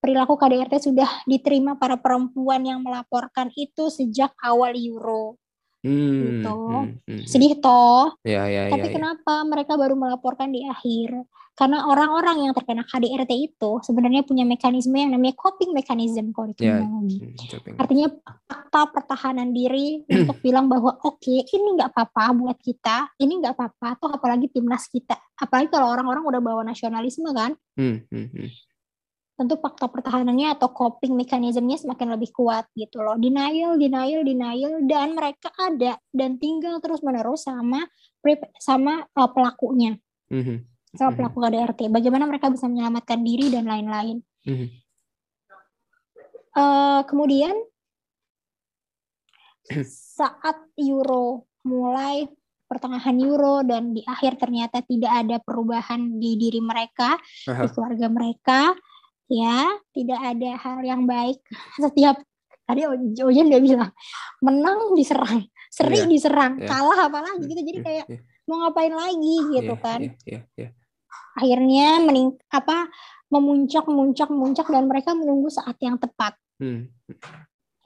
[0.06, 5.34] perilaku KDRT sudah diterima para perempuan yang melaporkan itu sejak awal Euro.
[5.82, 6.58] Hmm, gitu.
[6.62, 8.14] Hmm, hmm, Sedih toh.
[8.22, 11.26] Ya, ya, Tapi ya, kenapa mereka baru melaporkan di akhir?
[11.58, 16.68] Karena orang-orang yang terkena KDRT itu sebenarnya punya mekanisme yang namanya coping mechanism kalau di
[16.68, 18.12] ya, hmm, Artinya
[18.46, 23.58] fakta pertahanan diri untuk bilang bahwa oke okay, ini nggak apa-apa buat kita, ini nggak
[23.58, 23.98] apa-apa.
[23.98, 25.18] Atau apalagi timnas kita.
[25.34, 27.58] Apalagi kalau orang-orang udah bawa nasionalisme kan.
[27.74, 28.48] Hmm, hmm, hmm
[29.36, 33.20] tentu faktor pertahanannya atau coping mekanismenya semakin lebih kuat gitu loh.
[33.20, 37.84] Denial, denial, denial dan mereka ada dan tinggal terus menerus sama
[38.56, 40.00] sama uh, pelakunya.
[40.32, 40.58] Mm-hmm.
[40.96, 41.16] Sama mhm.
[41.20, 41.80] pelaku KDRT.
[41.92, 44.24] Bagaimana mereka bisa menyelamatkan diri dan lain-lain.
[44.48, 44.68] Mm-hmm.
[46.56, 47.52] Uh, kemudian
[50.16, 52.24] saat Euro mulai
[52.66, 57.62] pertengahan Euro dan di akhir ternyata tidak ada perubahan di diri mereka, uh-huh.
[57.62, 58.60] di keluarga mereka
[59.26, 61.38] ya tidak ada hal yang baik
[61.82, 62.18] setiap
[62.66, 62.82] tadi
[63.22, 63.94] Ojen dia bilang
[64.42, 66.66] menang diserang seri yeah, diserang yeah.
[66.66, 68.20] kalah apalagi gitu jadi hmm, kayak yeah.
[68.46, 70.70] mau ngapain lagi gitu yeah, kan yeah, yeah, yeah.
[71.38, 72.90] akhirnya mening apa
[73.30, 76.90] memuncak memuncak memuncak dan mereka menunggu saat yang tepat hmm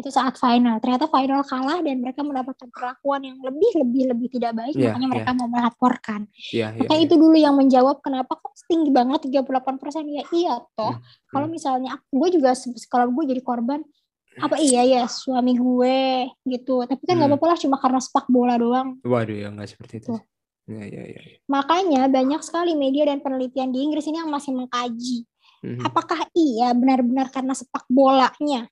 [0.01, 4.53] itu saat final ternyata final kalah dan mereka mendapatkan perlakuan yang lebih lebih lebih tidak
[4.57, 5.39] baik yeah, makanya mereka yeah.
[5.39, 7.09] mau melaporkan yeah, yeah, makanya yeah.
[7.09, 11.31] itu dulu yang menjawab kenapa kok tinggi banget 38 persen ya iya toh hmm.
[11.31, 11.55] kalau hmm.
[11.55, 12.51] misalnya gue juga
[12.89, 13.81] kalau gue jadi korban
[14.41, 17.37] apa iya ya suami gue gitu tapi kan nggak hmm.
[17.37, 20.17] apa-apa lah cuma karena sepak bola doang waduh ya nggak seperti itu
[20.71, 21.23] Ya, ya, ya.
[21.51, 25.27] Makanya banyak sekali media dan penelitian di Inggris ini yang masih mengkaji
[25.65, 25.85] hmm.
[25.85, 28.69] apakah iya benar-benar karena sepak bolanya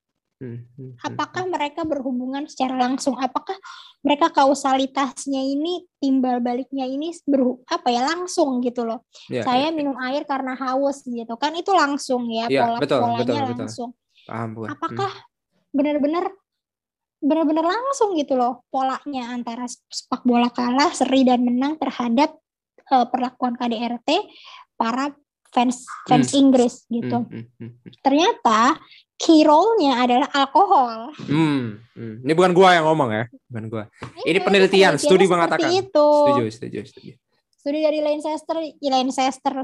[1.03, 3.19] apakah mereka berhubungan secara langsung?
[3.19, 3.55] Apakah
[3.99, 9.03] mereka kausalitasnya ini timbal baliknya ini ber, apa ya langsung gitu loh?
[9.27, 12.99] Ya, Saya ya, minum air karena haus gitu kan itu langsung ya, ya pola betul,
[13.03, 13.89] polanya betul, langsung.
[13.91, 14.27] Betul.
[14.29, 14.61] Paham, Bu.
[14.69, 15.11] Apakah
[15.75, 16.25] benar-benar
[17.19, 22.31] benar-benar langsung gitu loh polanya antara sepak bola kalah, seri dan menang terhadap
[22.95, 24.07] uh, perlakuan KDRT
[24.79, 25.11] para
[25.49, 26.39] fans fans hmm.
[26.39, 27.25] Inggris gitu.
[27.25, 27.91] Hmm, hmm, hmm.
[28.05, 28.77] Ternyata
[29.19, 31.11] key role-nya adalah alkohol.
[31.27, 32.23] Hmm, hmm.
[32.23, 33.83] Ini bukan gua yang ngomong ya, bukan gua.
[34.23, 35.69] Ini, ini penelitian, studi mengatakan.
[35.73, 36.09] Itu.
[36.29, 37.11] Setuju, setuju, setuju.
[37.59, 39.55] Studi dari Lancaster, Lancaster.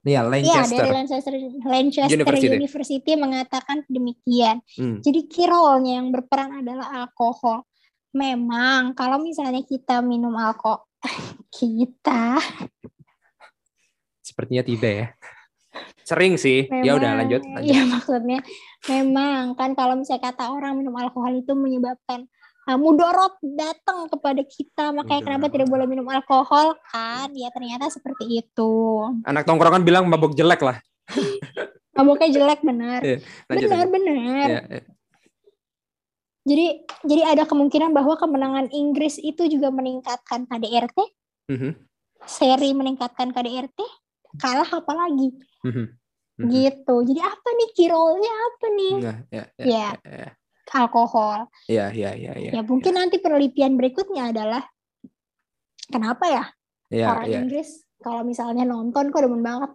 [0.00, 0.72] Iya, Lancaster.
[0.72, 1.32] Iya, dari Lancaster,
[1.66, 4.64] Lancaster University, University mengatakan demikian.
[4.78, 5.02] Hmm.
[5.04, 7.68] Jadi key role-nya yang berperan adalah alkohol.
[8.14, 10.88] Memang kalau misalnya kita minum alkohol,
[11.58, 12.40] kita
[14.40, 15.06] sepertinya tidak ya.
[16.08, 16.64] Sering sih.
[16.80, 17.68] ya udah lanjut, lanjut.
[17.68, 18.40] Iya maksudnya
[18.88, 22.24] memang kan kalau misalnya kata orang minum alkohol itu menyebabkan
[22.64, 24.96] uh, mudorot datang kepada kita.
[24.96, 27.28] Makanya kenapa tidak boleh minum alkohol kan?
[27.36, 28.72] Ya ternyata seperti itu.
[29.28, 30.80] Anak tongkrongan bilang mabuk jelek lah.
[32.00, 33.04] Mabuknya jelek benar.
[33.04, 34.46] Yeah, benar benar.
[34.48, 34.84] Yeah, yeah.
[36.48, 36.66] jadi
[37.04, 40.96] jadi ada kemungkinan bahwa kemenangan Inggris itu juga meningkatkan KDRT
[41.52, 41.72] mm -hmm.
[42.24, 43.76] seri meningkatkan KDRT
[44.38, 45.28] kalah apa lagi
[45.66, 45.86] mm-hmm.
[46.40, 46.48] Mm-hmm.
[46.50, 50.28] gitu jadi apa nih kirolnya apa nih nah, ya, ya, ya, ya, ya.
[50.70, 52.98] alkohol ya ya ya ya ya mungkin ya.
[53.02, 54.62] nanti penelitian berikutnya adalah
[55.90, 56.44] kenapa ya,
[56.94, 57.38] ya orang ya.
[57.42, 59.74] Inggris kalau misalnya nonton kok demen banget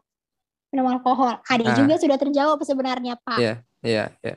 [0.71, 1.75] minum alkohol ada ah.
[1.75, 4.35] juga sudah terjawab sebenarnya pak ya ya ya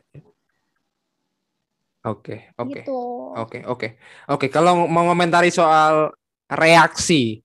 [2.07, 3.00] Oke, oke, gitu.
[3.35, 3.88] oke, oke,
[4.31, 4.46] oke.
[4.48, 6.14] Kalau mau komentari soal
[6.46, 7.42] reaksi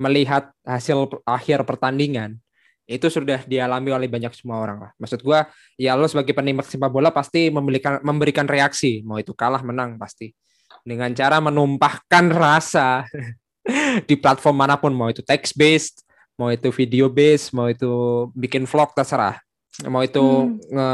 [0.00, 2.38] melihat hasil akhir pertandingan
[2.84, 4.90] itu sudah dialami oleh banyak semua orang lah.
[5.00, 5.48] Maksud gua
[5.80, 10.36] ya lo sebagai penikmat sepak bola pasti memberikan memberikan reaksi, mau itu kalah menang pasti.
[10.84, 13.08] Dengan cara menumpahkan rasa
[14.08, 16.04] di platform mana pun mau itu text based,
[16.38, 19.38] mau itu video base mau itu bikin vlog terserah
[19.86, 20.74] mau itu hmm.
[20.74, 20.90] nge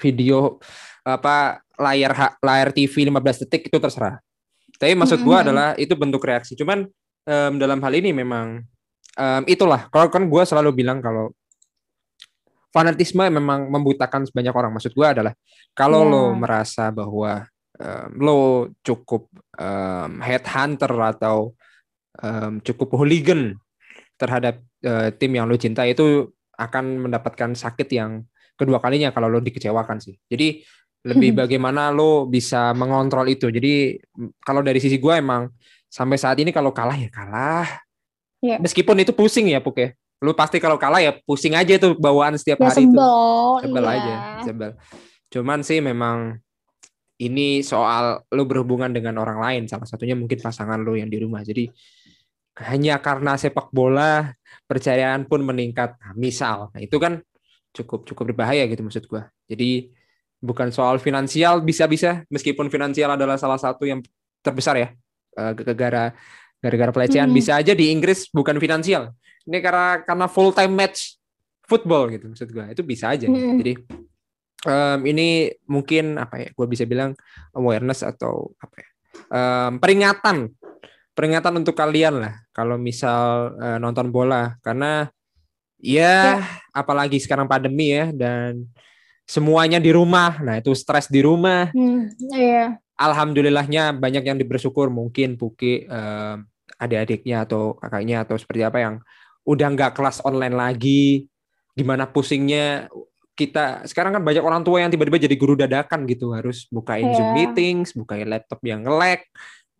[0.00, 0.56] video
[1.04, 4.20] apa layar layar TV 15 detik itu terserah
[4.80, 5.44] tapi maksud gue hmm.
[5.44, 6.88] adalah itu bentuk reaksi cuman
[7.26, 8.62] um, dalam hal ini memang
[9.18, 11.34] um, itulah kalau kan gue selalu bilang kalau
[12.72, 15.32] fanatisme memang membutakan sebanyak orang maksud gue adalah
[15.76, 16.10] kalau yeah.
[16.12, 17.44] lo merasa bahwa
[17.76, 18.40] um, lo
[18.80, 19.28] cukup
[19.60, 21.52] um, headhunter atau
[22.22, 23.56] um, cukup hooligan
[24.16, 28.24] terhadap uh, tim yang lo cinta itu akan mendapatkan sakit yang
[28.56, 30.14] kedua kalinya kalau lo dikecewakan sih.
[30.28, 30.62] Jadi
[31.02, 33.50] lebih bagaimana lo bisa mengontrol itu.
[33.50, 33.98] Jadi
[34.38, 35.50] kalau dari sisi gue emang
[35.92, 37.68] sampai saat ini kalau kalah ya kalah.
[38.40, 38.56] Yeah.
[38.58, 39.92] Meskipun itu pusing ya Puk ya.
[40.24, 43.68] Lu pasti kalau kalah ya pusing aja tuh bawaan setiap ya, hari sebel, itu.
[43.68, 43.92] Sebel iya.
[43.92, 44.14] aja,
[44.48, 44.70] sebel.
[45.28, 46.40] Cuman sih memang
[47.22, 51.46] ini soal lo berhubungan dengan orang lain salah satunya mungkin pasangan lo yang di rumah
[51.46, 51.70] jadi
[52.66, 54.34] hanya karena sepak bola
[54.66, 57.22] percayaan pun meningkat nah, misal nah itu kan
[57.72, 59.88] cukup cukup berbahaya gitu maksud gua jadi
[60.42, 64.02] bukan soal finansial bisa-bisa meskipun finansial adalah salah satu yang
[64.42, 64.88] terbesar ya
[65.34, 66.12] gara-gara
[66.62, 67.28] gara-gara pelecehan.
[67.28, 67.36] Hmm.
[67.36, 69.10] bisa aja di Inggris bukan finansial.
[69.42, 71.18] Ini karena karena full time match
[71.66, 72.70] football gitu maksud gua.
[72.70, 73.26] Itu bisa aja.
[73.26, 73.58] Hmm.
[73.58, 73.74] jadi
[74.66, 77.18] um, ini mungkin apa ya gue bisa bilang
[77.54, 78.88] awareness atau apa ya
[79.32, 80.52] um, peringatan.
[81.12, 84.56] Peringatan untuk kalian lah kalau misal uh, nonton bola.
[84.64, 85.04] Karena
[85.76, 86.46] ya, ya.
[86.72, 88.64] apalagi sekarang pandemi ya dan
[89.28, 90.40] semuanya di rumah.
[90.40, 91.68] Nah itu stres di rumah.
[91.76, 92.80] Hmm, iya.
[93.10, 96.46] Alhamdulillahnya banyak yang bersyukur mungkin Puki um,
[96.78, 98.94] adik-adiknya atau kakaknya atau seperti apa yang
[99.42, 101.26] udah nggak kelas online lagi
[101.74, 102.86] gimana pusingnya
[103.32, 107.16] kita sekarang kan banyak orang tua yang tiba-tiba jadi guru dadakan gitu harus bukain yeah.
[107.16, 109.24] Zoom meetings, bukain laptop yang nge-lag,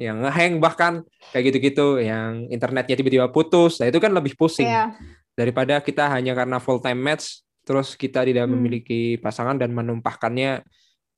[0.00, 3.76] yang ngehang bahkan kayak gitu-gitu, yang internetnya tiba-tiba putus.
[3.76, 4.66] Nah, itu kan lebih pusing.
[4.66, 4.96] Yeah.
[5.36, 8.52] Daripada kita hanya karena full time match terus kita tidak hmm.
[8.56, 10.66] memiliki pasangan dan menumpahkannya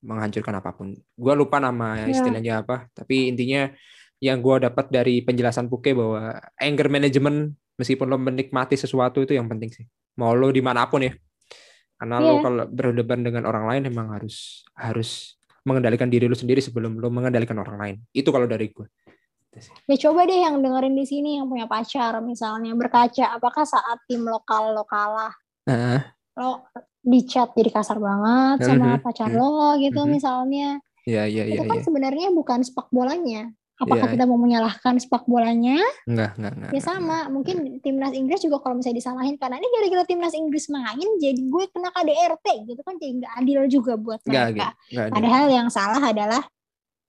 [0.05, 0.93] menghancurkan apa pun.
[1.17, 2.13] Gua lupa nama yeah.
[2.13, 3.73] istilahnya apa, tapi intinya
[4.21, 9.49] yang gua dapat dari penjelasan Puke bahwa anger management meskipun lo menikmati sesuatu itu yang
[9.49, 9.85] penting sih.
[10.21, 11.13] Mau lo di mana pun ya,
[11.97, 12.29] karena yeah.
[12.29, 17.09] lo kalau berdebat dengan orang lain emang harus harus mengendalikan diri lo sendiri sebelum lo
[17.09, 17.97] mengendalikan orang lain.
[18.13, 18.87] Itu kalau dari gue.
[19.87, 24.27] Ya coba deh yang dengerin di sini yang punya pacar misalnya berkaca apakah saat tim
[24.27, 25.31] lokal lo kalah
[25.71, 26.03] uh.
[26.35, 26.67] Lo
[27.05, 29.03] di chat jadi kasar banget sama uh -huh.
[29.03, 30.83] pacar lo gitu misalnya.
[31.05, 31.61] Iya iya iya.
[31.61, 31.85] Itu kan ya.
[31.85, 34.13] sebenarnya bukan sepak bolanya, Apakah yeah.
[34.15, 35.83] kita mau menyalahkan sepak bolanya?
[36.07, 36.71] Enggak, enggak, enggak.
[36.71, 37.25] Ya sama, enggak.
[37.35, 41.65] mungkin timnas Inggris juga kalau misalnya disalahin karena ini gara-gara timnas Inggris main jadi gue
[41.75, 44.47] kena KDRT gitu kan jadi nggak adil juga buat mereka.
[44.55, 46.43] Enggak, enggak Padahal yang salah adalah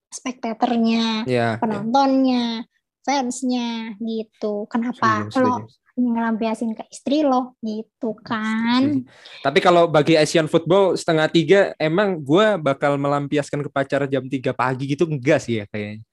[0.09, 3.03] spektatornya, yeah, penontonnya, yeah.
[3.05, 4.65] fansnya gitu.
[4.65, 9.07] Kenapa lo ngelampiasin ke istri lo gitu kan?
[9.39, 14.51] Tapi kalau bagi Asian football setengah tiga emang gue bakal melampiaskan ke pacar jam 3
[14.51, 16.03] pagi gitu enggak sih ya kayaknya.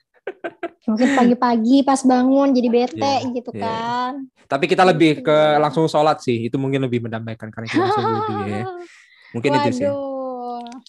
[0.82, 3.62] Mungkin pagi-pagi pas bangun jadi bete yeah, gitu yeah.
[3.62, 4.12] kan.
[4.50, 6.50] Tapi kita lebih ke langsung sholat sih.
[6.50, 8.64] Itu mungkin lebih mendamaikan karena kita langsung wudhu ya.
[9.30, 9.62] Mungkin Waduh.
[9.62, 9.86] itu sih.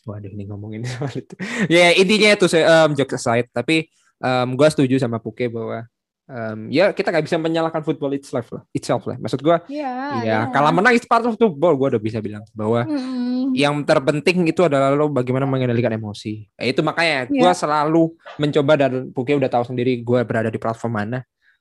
[0.09, 1.33] Waduh ini ngomongin soal itu.
[1.69, 3.45] Ya yeah, intinya itu saya um, joke aside.
[3.53, 3.85] Tapi
[4.17, 5.85] um, gue setuju sama Puke bahwa
[6.33, 9.15] um, ya kita nggak bisa menyalahkan football itself lah, itself lah.
[9.21, 10.41] Maksud gue, yeah, ya yeah.
[10.49, 11.77] kalah menang itu part of football.
[11.77, 13.53] Gue udah bisa bilang bahwa mm.
[13.53, 16.49] yang terpenting itu adalah lo bagaimana mengendalikan emosi.
[16.57, 17.41] Eh, itu makanya yeah.
[17.45, 18.03] gue selalu
[18.41, 21.19] mencoba dan Puke udah tahu sendiri gue berada di platform mana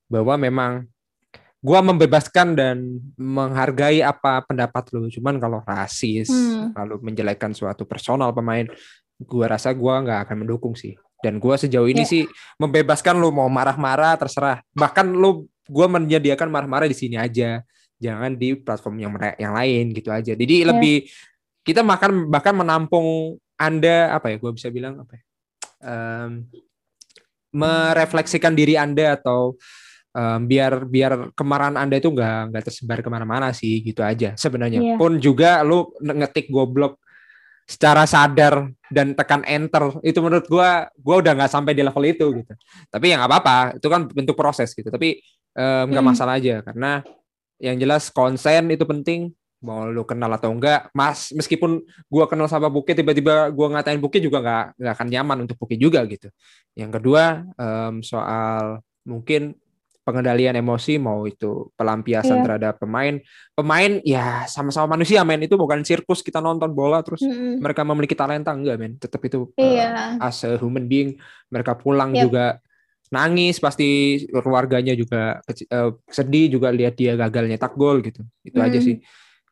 [0.08, 0.72] bahwa memang
[1.62, 2.76] gue membebaskan dan
[3.14, 5.06] menghargai apa pendapat lo.
[5.06, 6.74] Cuman kalau rasis, mm.
[6.74, 8.66] lalu menjelekkan suatu personal pemain,
[9.22, 10.98] gue rasa gue nggak akan mendukung sih.
[11.22, 12.10] Dan gue sejauh ini yeah.
[12.10, 12.22] sih
[12.58, 14.60] membebaskan lu mau marah-marah terserah.
[14.74, 17.62] Bahkan lu gue menyediakan marah-marah di sini aja,
[18.02, 20.34] jangan di platform yang yang lain gitu aja.
[20.34, 20.68] Jadi yeah.
[20.74, 20.96] lebih
[21.62, 24.36] kita makan bahkan menampung anda apa ya?
[24.42, 25.14] Gue bisa bilang apa?
[25.14, 25.22] Ya?
[25.82, 26.50] Um,
[27.52, 29.54] merefleksikan diri anda atau
[30.16, 34.80] um, biar biar kemarahan anda itu nggak nggak tersebar ke mana-mana sih gitu aja sebenarnya.
[34.82, 34.98] Yeah.
[34.98, 36.98] Pun juga lu ngetik goblok
[37.66, 42.26] secara sadar dan tekan enter itu menurut gue gue udah nggak sampai di level itu
[42.42, 42.52] gitu.
[42.92, 44.92] Tapi ya nggak apa-apa itu kan bentuk proses gitu.
[44.92, 45.22] Tapi
[45.56, 46.04] nggak um, hmm.
[46.04, 47.00] masalah aja karena
[47.62, 49.32] yang jelas konsen itu penting.
[49.62, 54.18] Mau lu kenal atau enggak mas meskipun gue kenal sama Bukit tiba-tiba gue ngatain Bukit
[54.18, 56.34] juga nggak nggak akan nyaman untuk Bukit juga gitu.
[56.74, 59.54] Yang kedua um, soal mungkin
[60.02, 62.44] pengendalian emosi mau itu pelampiasan yeah.
[62.44, 63.22] terhadap pemain
[63.54, 67.54] pemain ya sama-sama manusia men itu bukan sirkus kita nonton bola terus mm -hmm.
[67.62, 70.18] mereka memiliki talenta enggak men tetap itu yeah.
[70.18, 71.14] uh, as a human being
[71.46, 72.26] mereka pulang yep.
[72.26, 72.46] juga
[73.12, 78.66] nangis pasti keluarganya juga uh, sedih juga lihat dia gagal nyetak gol gitu itu hmm.
[78.66, 78.96] aja sih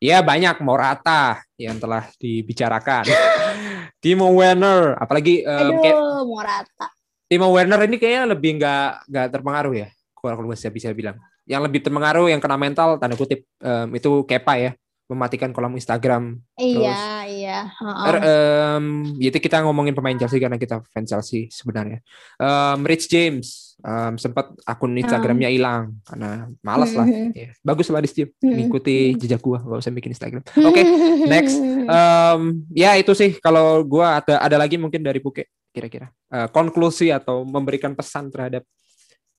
[0.01, 3.05] ya banyak Morata yang telah dibicarakan
[4.03, 6.87] Timo Werner apalagi um, Aduh, kayak, Morata
[7.29, 9.87] Timo Werner ini kayaknya lebih nggak nggak terpengaruh ya
[10.21, 11.17] kalau bisa bisa bilang
[11.49, 14.71] yang lebih terpengaruh yang kena mental tanda kutip um, itu Kepa ya
[15.11, 16.39] mematikan kolom Instagram.
[16.55, 17.57] Iya, Terus, iya.
[17.67, 18.79] -uh.
[18.79, 21.99] Um, itu kita ngomongin pemain Chelsea karena kita fans Chelsea sebenarnya.
[22.39, 25.99] Um, Rich James um, sempat akun Instagramnya hilang um.
[26.07, 26.29] karena
[26.63, 27.03] malas lah.
[27.35, 28.47] Ya, bagus lah Rich James mm -hmm.
[28.55, 30.43] mengikuti jejak gua, gak usah bikin Instagram.
[30.63, 30.85] Oke, okay,
[31.27, 31.59] next.
[31.91, 37.11] Um, ya itu sih kalau gua ada ada lagi mungkin dari Buke kira-kira uh, konklusi
[37.15, 38.63] atau memberikan pesan terhadap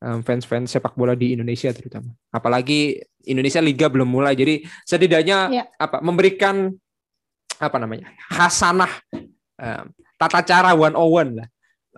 [0.03, 2.11] fans-fans sepak bola di Indonesia terutama.
[2.35, 5.65] Apalagi Indonesia Liga belum mulai, jadi setidaknya ya.
[5.79, 6.75] apa memberikan
[7.63, 8.91] apa namanya hasanah
[9.63, 9.85] um,
[10.19, 11.49] tata cara one on one lah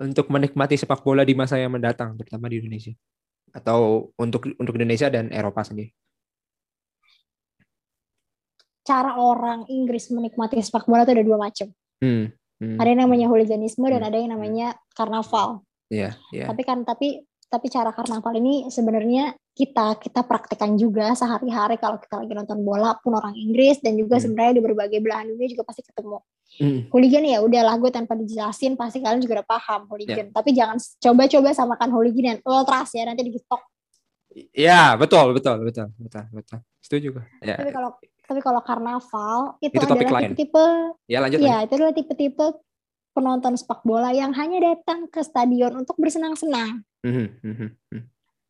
[0.05, 2.93] untuk menikmati sepak bola di masa yang mendatang, terutama di Indonesia
[3.55, 5.95] atau untuk untuk Indonesia dan Eropa sendiri.
[8.85, 11.73] Cara orang Inggris menikmati sepak bola itu ada dua macam.
[12.05, 12.29] Hmm,
[12.61, 12.77] hmm.
[12.77, 13.95] Ada yang namanya hooliganisme hmm.
[13.97, 15.65] dan ada yang namanya karnaval.
[15.89, 16.49] Iya, yeah, yeah.
[16.53, 22.19] Tapi kan tapi tapi cara karnaval ini sebenarnya kita kita praktekkan juga sehari-hari kalau kita
[22.19, 24.23] lagi nonton bola pun orang Inggris dan juga hmm.
[24.27, 26.19] sebenarnya di berbagai belahan dunia juga pasti ketemu.
[26.59, 26.79] Hmm.
[26.91, 30.27] Hooligan ya udahlah gue tanpa dijelasin pasti kalian juga udah paham hooligan.
[30.27, 30.35] Yeah.
[30.35, 33.63] Tapi jangan coba-coba samakan hooligan dan ultras ya nanti digetok.
[34.51, 36.59] Ya betul betul betul betul betul.
[36.83, 37.23] Setuju juga.
[37.39, 37.55] Ya.
[37.63, 37.91] Tapi kalau
[38.25, 40.67] tapi kalau karnaval itu, itu adalah tipe-tipe
[41.07, 41.39] ya lanjut.
[41.39, 42.47] Ya itu adalah tipe-tipe
[43.15, 46.83] penonton sepak bola yang hanya datang ke stadion untuk bersenang-senang.
[47.07, 47.71] Mm -hmm.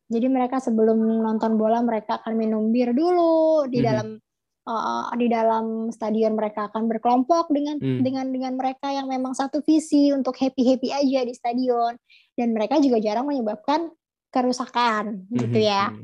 [0.08, 4.20] Jadi mereka sebelum nonton bola mereka akan minum bir dulu di dalam
[4.68, 8.00] uh, di dalam stadion mereka akan berkelompok dengan mm.
[8.04, 11.96] dengan dengan mereka yang memang satu visi untuk happy happy aja di stadion
[12.36, 13.92] dan mereka juga jarang menyebabkan
[14.34, 15.94] kerusakan gitu ya.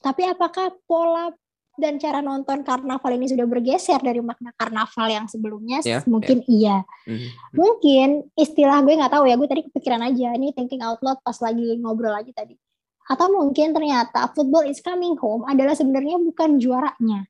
[0.00, 1.28] Tapi apakah pola
[1.80, 6.52] dan cara nonton karnaval ini sudah bergeser dari makna karnaval yang sebelumnya yeah, mungkin yeah.
[6.52, 6.76] iya
[7.08, 7.30] mm-hmm.
[7.56, 11.36] mungkin istilah gue nggak tahu ya gue tadi kepikiran aja ini thinking out loud pas
[11.40, 12.54] lagi ngobrol lagi tadi
[13.08, 17.24] atau mungkin ternyata football is coming home adalah sebenarnya bukan juaranya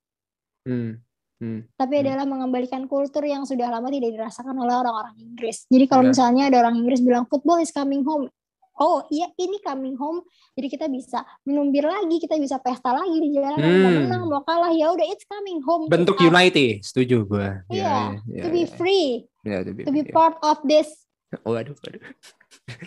[0.67, 0.99] mm.
[1.43, 1.67] Hmm.
[1.75, 2.03] Tapi hmm.
[2.07, 5.67] adalah mengembalikan kultur yang sudah lama tidak dirasakan oleh orang-orang Inggris.
[5.67, 6.11] Jadi kalau yeah.
[6.15, 8.31] misalnya ada orang Inggris bilang football is coming home,
[8.83, 10.27] oh iya ini coming home
[10.59, 13.79] jadi kita bisa minum bir lagi kita bisa pesta lagi di jalan hmm.
[13.79, 18.07] mau menang mau kalah ya udah it's coming home bentuk united setuju gue iya yeah,
[18.27, 20.11] yeah, to be free yeah, to be, to be yeah.
[20.11, 21.07] part of this
[21.47, 22.03] oh aduh aduh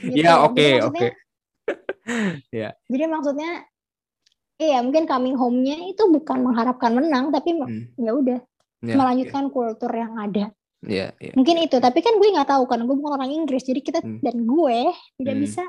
[0.04, 0.20] gitu.
[0.20, 1.08] ya oke oke
[2.60, 3.64] ya jadi maksudnya
[4.60, 7.96] iya mungkin coming home-nya itu bukan mengharapkan menang tapi hmm.
[7.96, 8.40] ya udah
[8.84, 9.54] yeah, melanjutkan yeah.
[9.56, 10.52] kultur yang ada
[10.86, 11.34] Yeah, yeah.
[11.34, 14.22] Mungkin itu, tapi kan gue nggak tahu kan, gue bukan orang Inggris, jadi kita hmm.
[14.22, 14.80] dan gue
[15.18, 15.44] tidak hmm.
[15.44, 15.64] bisa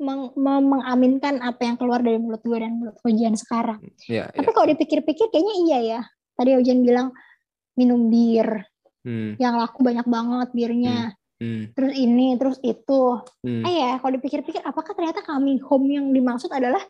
[0.00, 3.78] meng mengaminkan apa yang keluar dari mulut gue dan mulut Hujan sekarang.
[4.08, 4.54] Yeah, tapi yeah.
[4.54, 6.00] kalau dipikir-pikir kayaknya iya ya.
[6.36, 7.12] Tadi Hujan bilang
[7.76, 8.64] minum bir,
[9.04, 9.36] hmm.
[9.36, 10.98] yang laku banyak banget birnya.
[11.12, 11.18] Hmm.
[11.42, 11.64] Hmm.
[11.74, 13.02] Terus ini, terus itu.
[13.42, 13.66] Hmm.
[13.66, 16.80] Eh ya, kalau dipikir-pikir, apakah ternyata coming home yang dimaksud adalah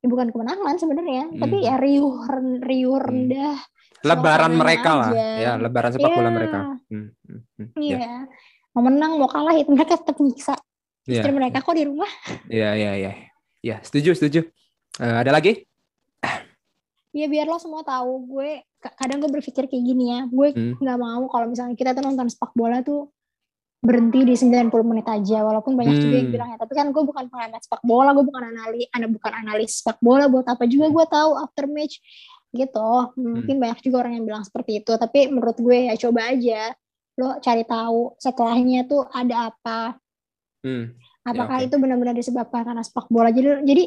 [0.00, 1.40] ya bukan kemenangan sebenarnya, hmm.
[1.40, 2.16] tapi ya riuh
[2.64, 3.04] riuh hmm.
[3.04, 3.56] rendah.
[3.60, 3.74] Hmm
[4.06, 5.00] lebaran mereka aja.
[5.00, 5.10] lah
[5.40, 6.34] ya lebaran sepak bola yeah.
[6.34, 6.58] mereka
[6.90, 7.68] hmm, hmm, hmm.
[7.80, 8.18] iya yeah.
[8.76, 10.54] mau menang mau kalah itu mereka tetap nyiksa
[11.06, 11.22] yeah.
[11.22, 12.10] istri mereka kok di rumah?
[12.50, 13.12] Iya iya iya.
[13.62, 14.40] Ya setuju setuju.
[14.98, 15.64] Uh, ada lagi?
[17.16, 18.60] Ya biar lo semua tahu gue
[19.00, 20.20] kadang gue berpikir kayak gini ya.
[20.28, 21.06] Gue nggak hmm.
[21.06, 23.08] mau kalau misalnya kita tuh nonton sepak bola tuh
[23.80, 25.40] berhenti di 90 menit aja.
[25.46, 26.04] Walaupun banyak hmm.
[26.04, 26.34] juga yang hmm.
[26.36, 29.70] bilang ya tapi kan gue bukan pengamat sepak bola gue bukan analis anak bukan analis
[29.80, 30.28] sepak bola.
[30.28, 32.02] Buat apa juga gue tahu after match?
[32.52, 32.90] Gitu.
[33.16, 33.62] Mungkin hmm.
[33.64, 34.92] banyak juga orang yang bilang seperti itu.
[34.92, 36.76] Tapi menurut gue ya coba aja.
[37.16, 39.96] Lo cari tahu setelahnya tuh ada apa
[40.66, 40.84] hmm.
[41.22, 41.68] apakah ya, okay.
[41.70, 43.30] itu benar-benar disebabkan karena sepak bola?
[43.30, 43.84] Jadi jadi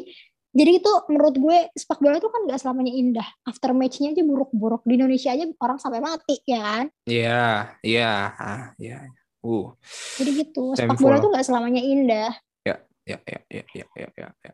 [0.50, 3.28] jadi itu menurut gue sepak bola itu kan gak selamanya indah.
[3.46, 4.82] After matchnya aja buruk-buruk.
[4.82, 6.86] Di Indonesia aja orang sampai mati ya kan?
[7.06, 7.42] Iya
[7.86, 8.14] iya.
[8.34, 9.06] Ah, iya.
[9.46, 9.70] Uh.
[10.18, 12.34] Jadi gitu sepak bola tuh gak selamanya indah.
[12.66, 14.28] Ya ya ya ya ya ya, ya.
[14.42, 14.52] ya.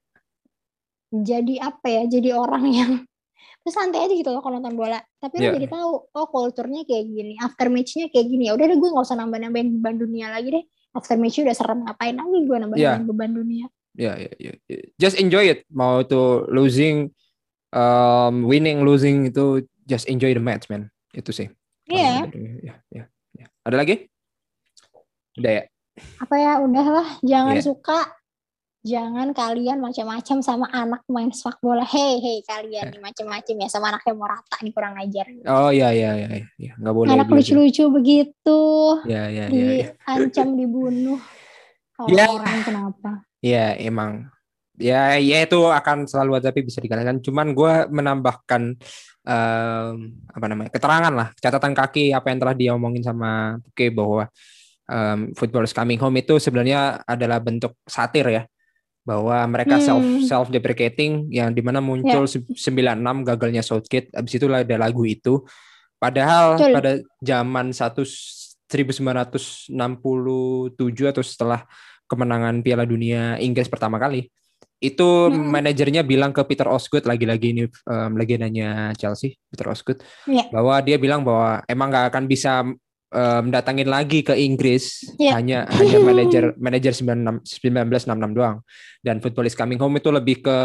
[1.16, 2.02] jadi apa ya?
[2.12, 2.92] Jadi orang yang
[3.64, 5.00] terus santai aja gitu loh kalau nonton bola.
[5.16, 5.48] Tapi yeah.
[5.48, 8.52] lo jadi tahu oh kulturnya kayak gini after matchnya kayak gini.
[8.52, 10.64] Ya udah deh gue nggak usah nambah nambahin beban dunia lagi deh
[10.96, 13.08] after matchnya udah serem ngapain lagi gue nambah nambahin yeah.
[13.08, 13.66] beban dunia?
[13.96, 15.64] Ya yeah, ya yeah, just enjoy it.
[15.68, 17.12] Mau itu losing
[17.72, 20.88] um, winning losing itu just enjoy the match man.
[21.12, 21.52] Itu sih.
[21.86, 22.28] Iya.
[22.60, 22.76] Yeah.
[22.90, 23.04] ya
[23.36, 24.08] ya ada lagi?
[25.36, 25.62] Udah ya?
[26.20, 26.52] Apa ya?
[26.64, 27.08] Udahlah.
[27.20, 27.64] Jangan yeah.
[27.64, 27.98] suka
[28.86, 31.82] jangan kalian macam-macam sama anak main sepak bola.
[31.82, 35.26] Hei, hei kalian nih macam-macam ya sama anaknya mau rata nih kurang ajar.
[35.50, 36.72] Oh iya iya iya, ya.
[36.78, 37.10] nggak boleh.
[37.10, 38.60] Anak lucu-lucu begitu.
[39.10, 39.90] Iya iya iya.
[39.98, 40.56] Diancam ya.
[40.62, 41.20] dibunuh.
[41.98, 42.26] Kalau ya.
[42.30, 43.26] orang kenapa?
[43.44, 44.26] ya emang
[44.76, 48.62] ya ya itu akan selalu ada tapi bisa dikatakan cuman gue menambahkan
[49.24, 49.94] um,
[50.28, 54.28] apa namanya keterangan lah catatan kaki apa yang telah dia omongin sama Oke bahwa
[54.90, 58.42] um, football is coming home itu sebenarnya adalah bentuk satir ya
[59.06, 59.86] bahwa mereka hmm.
[59.86, 62.90] self self deprecating yang di mana muncul yeah.
[62.98, 65.46] 96 gagalnya Southgate abis itu ada lagu itu
[66.02, 66.72] padahal Betul.
[66.74, 66.92] pada
[67.22, 68.02] zaman satu
[68.66, 69.70] 1967
[71.06, 71.62] atau setelah
[72.10, 74.26] kemenangan Piala Dunia Inggris pertama kali
[74.76, 75.56] itu hmm.
[75.56, 80.50] manajernya bilang ke Peter Osgood lagi-lagi ini um, legendanya Chelsea Peter Osgood yeah.
[80.52, 82.60] bahwa dia bilang bahwa emang nggak akan bisa
[83.16, 85.32] um, datangin lagi ke Inggris yeah.
[85.32, 88.60] hanya hanya manajer manajer 1966 doang
[89.00, 90.58] dan football is coming home itu lebih ke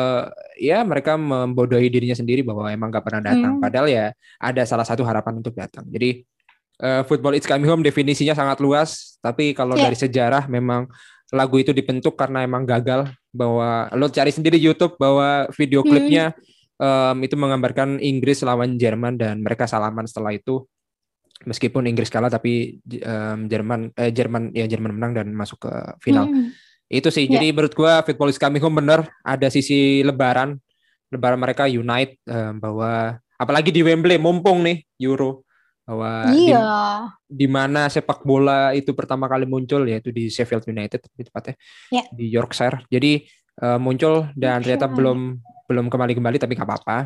[0.59, 3.63] ya mereka membodohi dirinya sendiri bahwa emang nggak pernah datang hmm.
[3.63, 4.05] padahal ya
[4.37, 6.21] ada salah satu harapan untuk datang jadi
[6.83, 9.87] uh, football is coming home definisinya sangat luas tapi kalau yeah.
[9.87, 10.91] dari sejarah memang
[11.31, 15.87] lagu itu dibentuk karena emang gagal bahwa lo cari sendiri YouTube bahwa video hmm.
[15.87, 17.15] klipnya hmm.
[17.15, 20.67] um, itu menggambarkan Inggris lawan Jerman dan mereka salaman setelah itu
[21.45, 26.29] meskipun Inggris kalah tapi um, Jerman eh, Jerman ya Jerman menang dan masuk ke final
[26.29, 26.53] hmm.
[26.91, 27.39] itu sih yeah.
[27.39, 30.57] jadi menurut gua football is coming home bener ada sisi lebaran
[31.11, 35.43] lebaran mereka unite um, bahwa apalagi di Wembley mumpung nih Euro
[35.81, 36.61] bahwa iya.
[37.25, 41.55] di, di mana sepak bola itu pertama kali muncul yaitu di Sheffield United lebih tepatnya
[41.89, 42.05] ya.
[42.13, 43.25] di Yorkshire jadi
[43.65, 46.97] uh, muncul dan ternyata belum belum kembali kembali tapi nggak apa-apa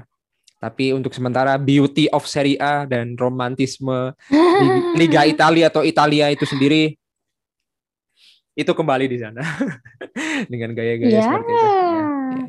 [0.59, 4.15] tapi untuk sementara beauty of Serie A dan romantisme
[4.99, 6.95] Liga Italia atau Italia itu sendiri
[8.55, 9.43] itu kembali di sana
[10.51, 11.23] dengan gaya-gaya ya.
[11.27, 11.67] seperti itu.
[11.67, 11.75] Ya.
[11.75, 12.05] Ya.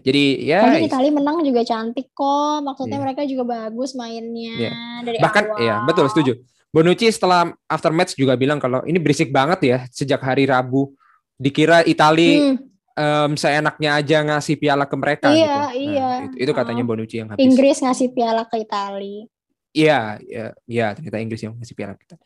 [0.07, 0.61] Jadi ya.
[0.63, 2.63] Tapi Italia menang juga cantik kok.
[2.63, 3.03] Maksudnya ya.
[3.03, 4.73] mereka juga bagus mainnya ya.
[5.03, 5.67] dari Bahkan awal.
[5.67, 6.33] ya betul setuju.
[6.71, 10.95] Bonucci setelah after match juga bilang kalau ini berisik banget ya sejak hari Rabu
[11.35, 12.76] dikira Italia hmm.
[12.97, 15.53] Um, seenaknya aja ngasih piala ke mereka iya, gitu.
[15.53, 16.09] Nah, iya.
[16.27, 17.45] itu, itu katanya uh, Bonucci yang habis.
[17.45, 19.29] Inggris ngasih piala ke Italia.
[19.77, 22.17] Iya, ya, ya ternyata Inggris yang ngasih piala kita.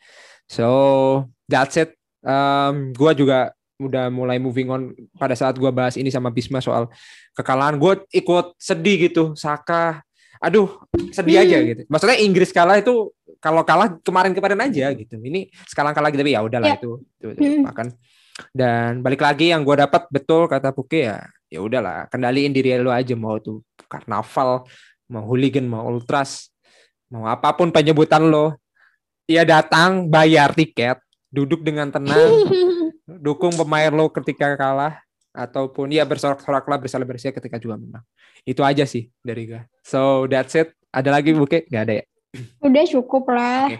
[0.47, 0.67] So
[1.51, 1.99] that's it.
[2.23, 3.51] Um, gua juga
[3.81, 4.81] udah mulai moving on
[5.17, 6.85] pada saat gue bahas ini sama Bisma soal
[7.33, 10.05] kekalahan gue ikut sedih gitu Saka
[10.37, 11.65] aduh sedih aja hmm.
[11.65, 13.09] gitu maksudnya Inggris kalah itu
[13.41, 16.77] kalau kalah kemarin-kemarin aja gitu ini sekarang kalah gitu tapi ya udahlah ya.
[16.77, 18.20] itu, itu, itu makan hmm.
[18.55, 21.19] Dan balik lagi yang gue dapat betul kata Puke ya
[21.51, 23.61] ya udahlah kendaliin diri lo aja mau tuh
[23.91, 24.63] karnaval
[25.11, 26.49] mau hooligan mau ultras
[27.11, 28.55] mau apa pun penyebutan lo
[29.27, 32.47] ya datang bayar tiket duduk dengan tenang
[33.25, 38.03] dukung pemain lo ketika kalah ataupun ya bersorak-soraklah berselebrasi ketika juga menang.
[38.43, 39.61] Itu aja sih dari gue.
[39.83, 40.75] So that's it.
[40.91, 41.63] Ada lagi Buke?
[41.71, 42.05] Gak ada ya?
[42.59, 43.71] Udah cukup lah.
[43.71, 43.79] Okay.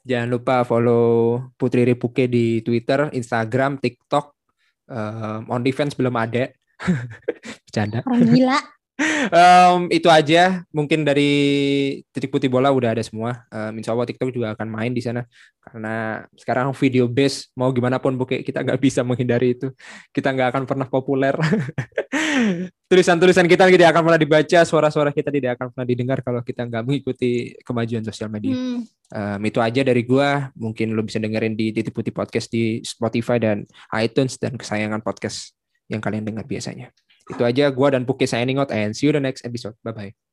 [0.00, 1.04] Jangan lupa follow
[1.60, 4.32] Putri Ripuke di Twitter, Instagram, TikTok.
[4.90, 6.50] Um, on defense belum ada.
[7.68, 8.02] Bercanda.
[8.08, 8.58] Orang gila.
[9.32, 10.64] Um, itu aja.
[10.70, 11.32] Mungkin dari
[12.12, 13.44] titik putih bola udah ada semua.
[13.48, 15.24] Um, insya Allah TikTok juga akan main di sana.
[15.60, 19.72] Karena sekarang video base mau gimana pun buke kita nggak bisa menghindari itu.
[20.12, 21.34] Kita nggak akan pernah populer.
[22.90, 26.82] Tulisan-tulisan kita tidak akan pernah dibaca suara-suara kita tidak akan pernah didengar kalau kita nggak
[26.82, 28.54] mengikuti kemajuan sosial media.
[28.56, 28.82] Hmm.
[29.14, 30.50] um, itu aja dari gua.
[30.58, 35.54] Mungkin lo bisa dengerin di titik putih podcast di Spotify dan iTunes dan kesayangan podcast
[35.90, 36.94] yang kalian dengar biasanya
[37.30, 39.78] itu aja gue dan Puki signing out and see you the next episode.
[39.86, 40.29] Bye bye.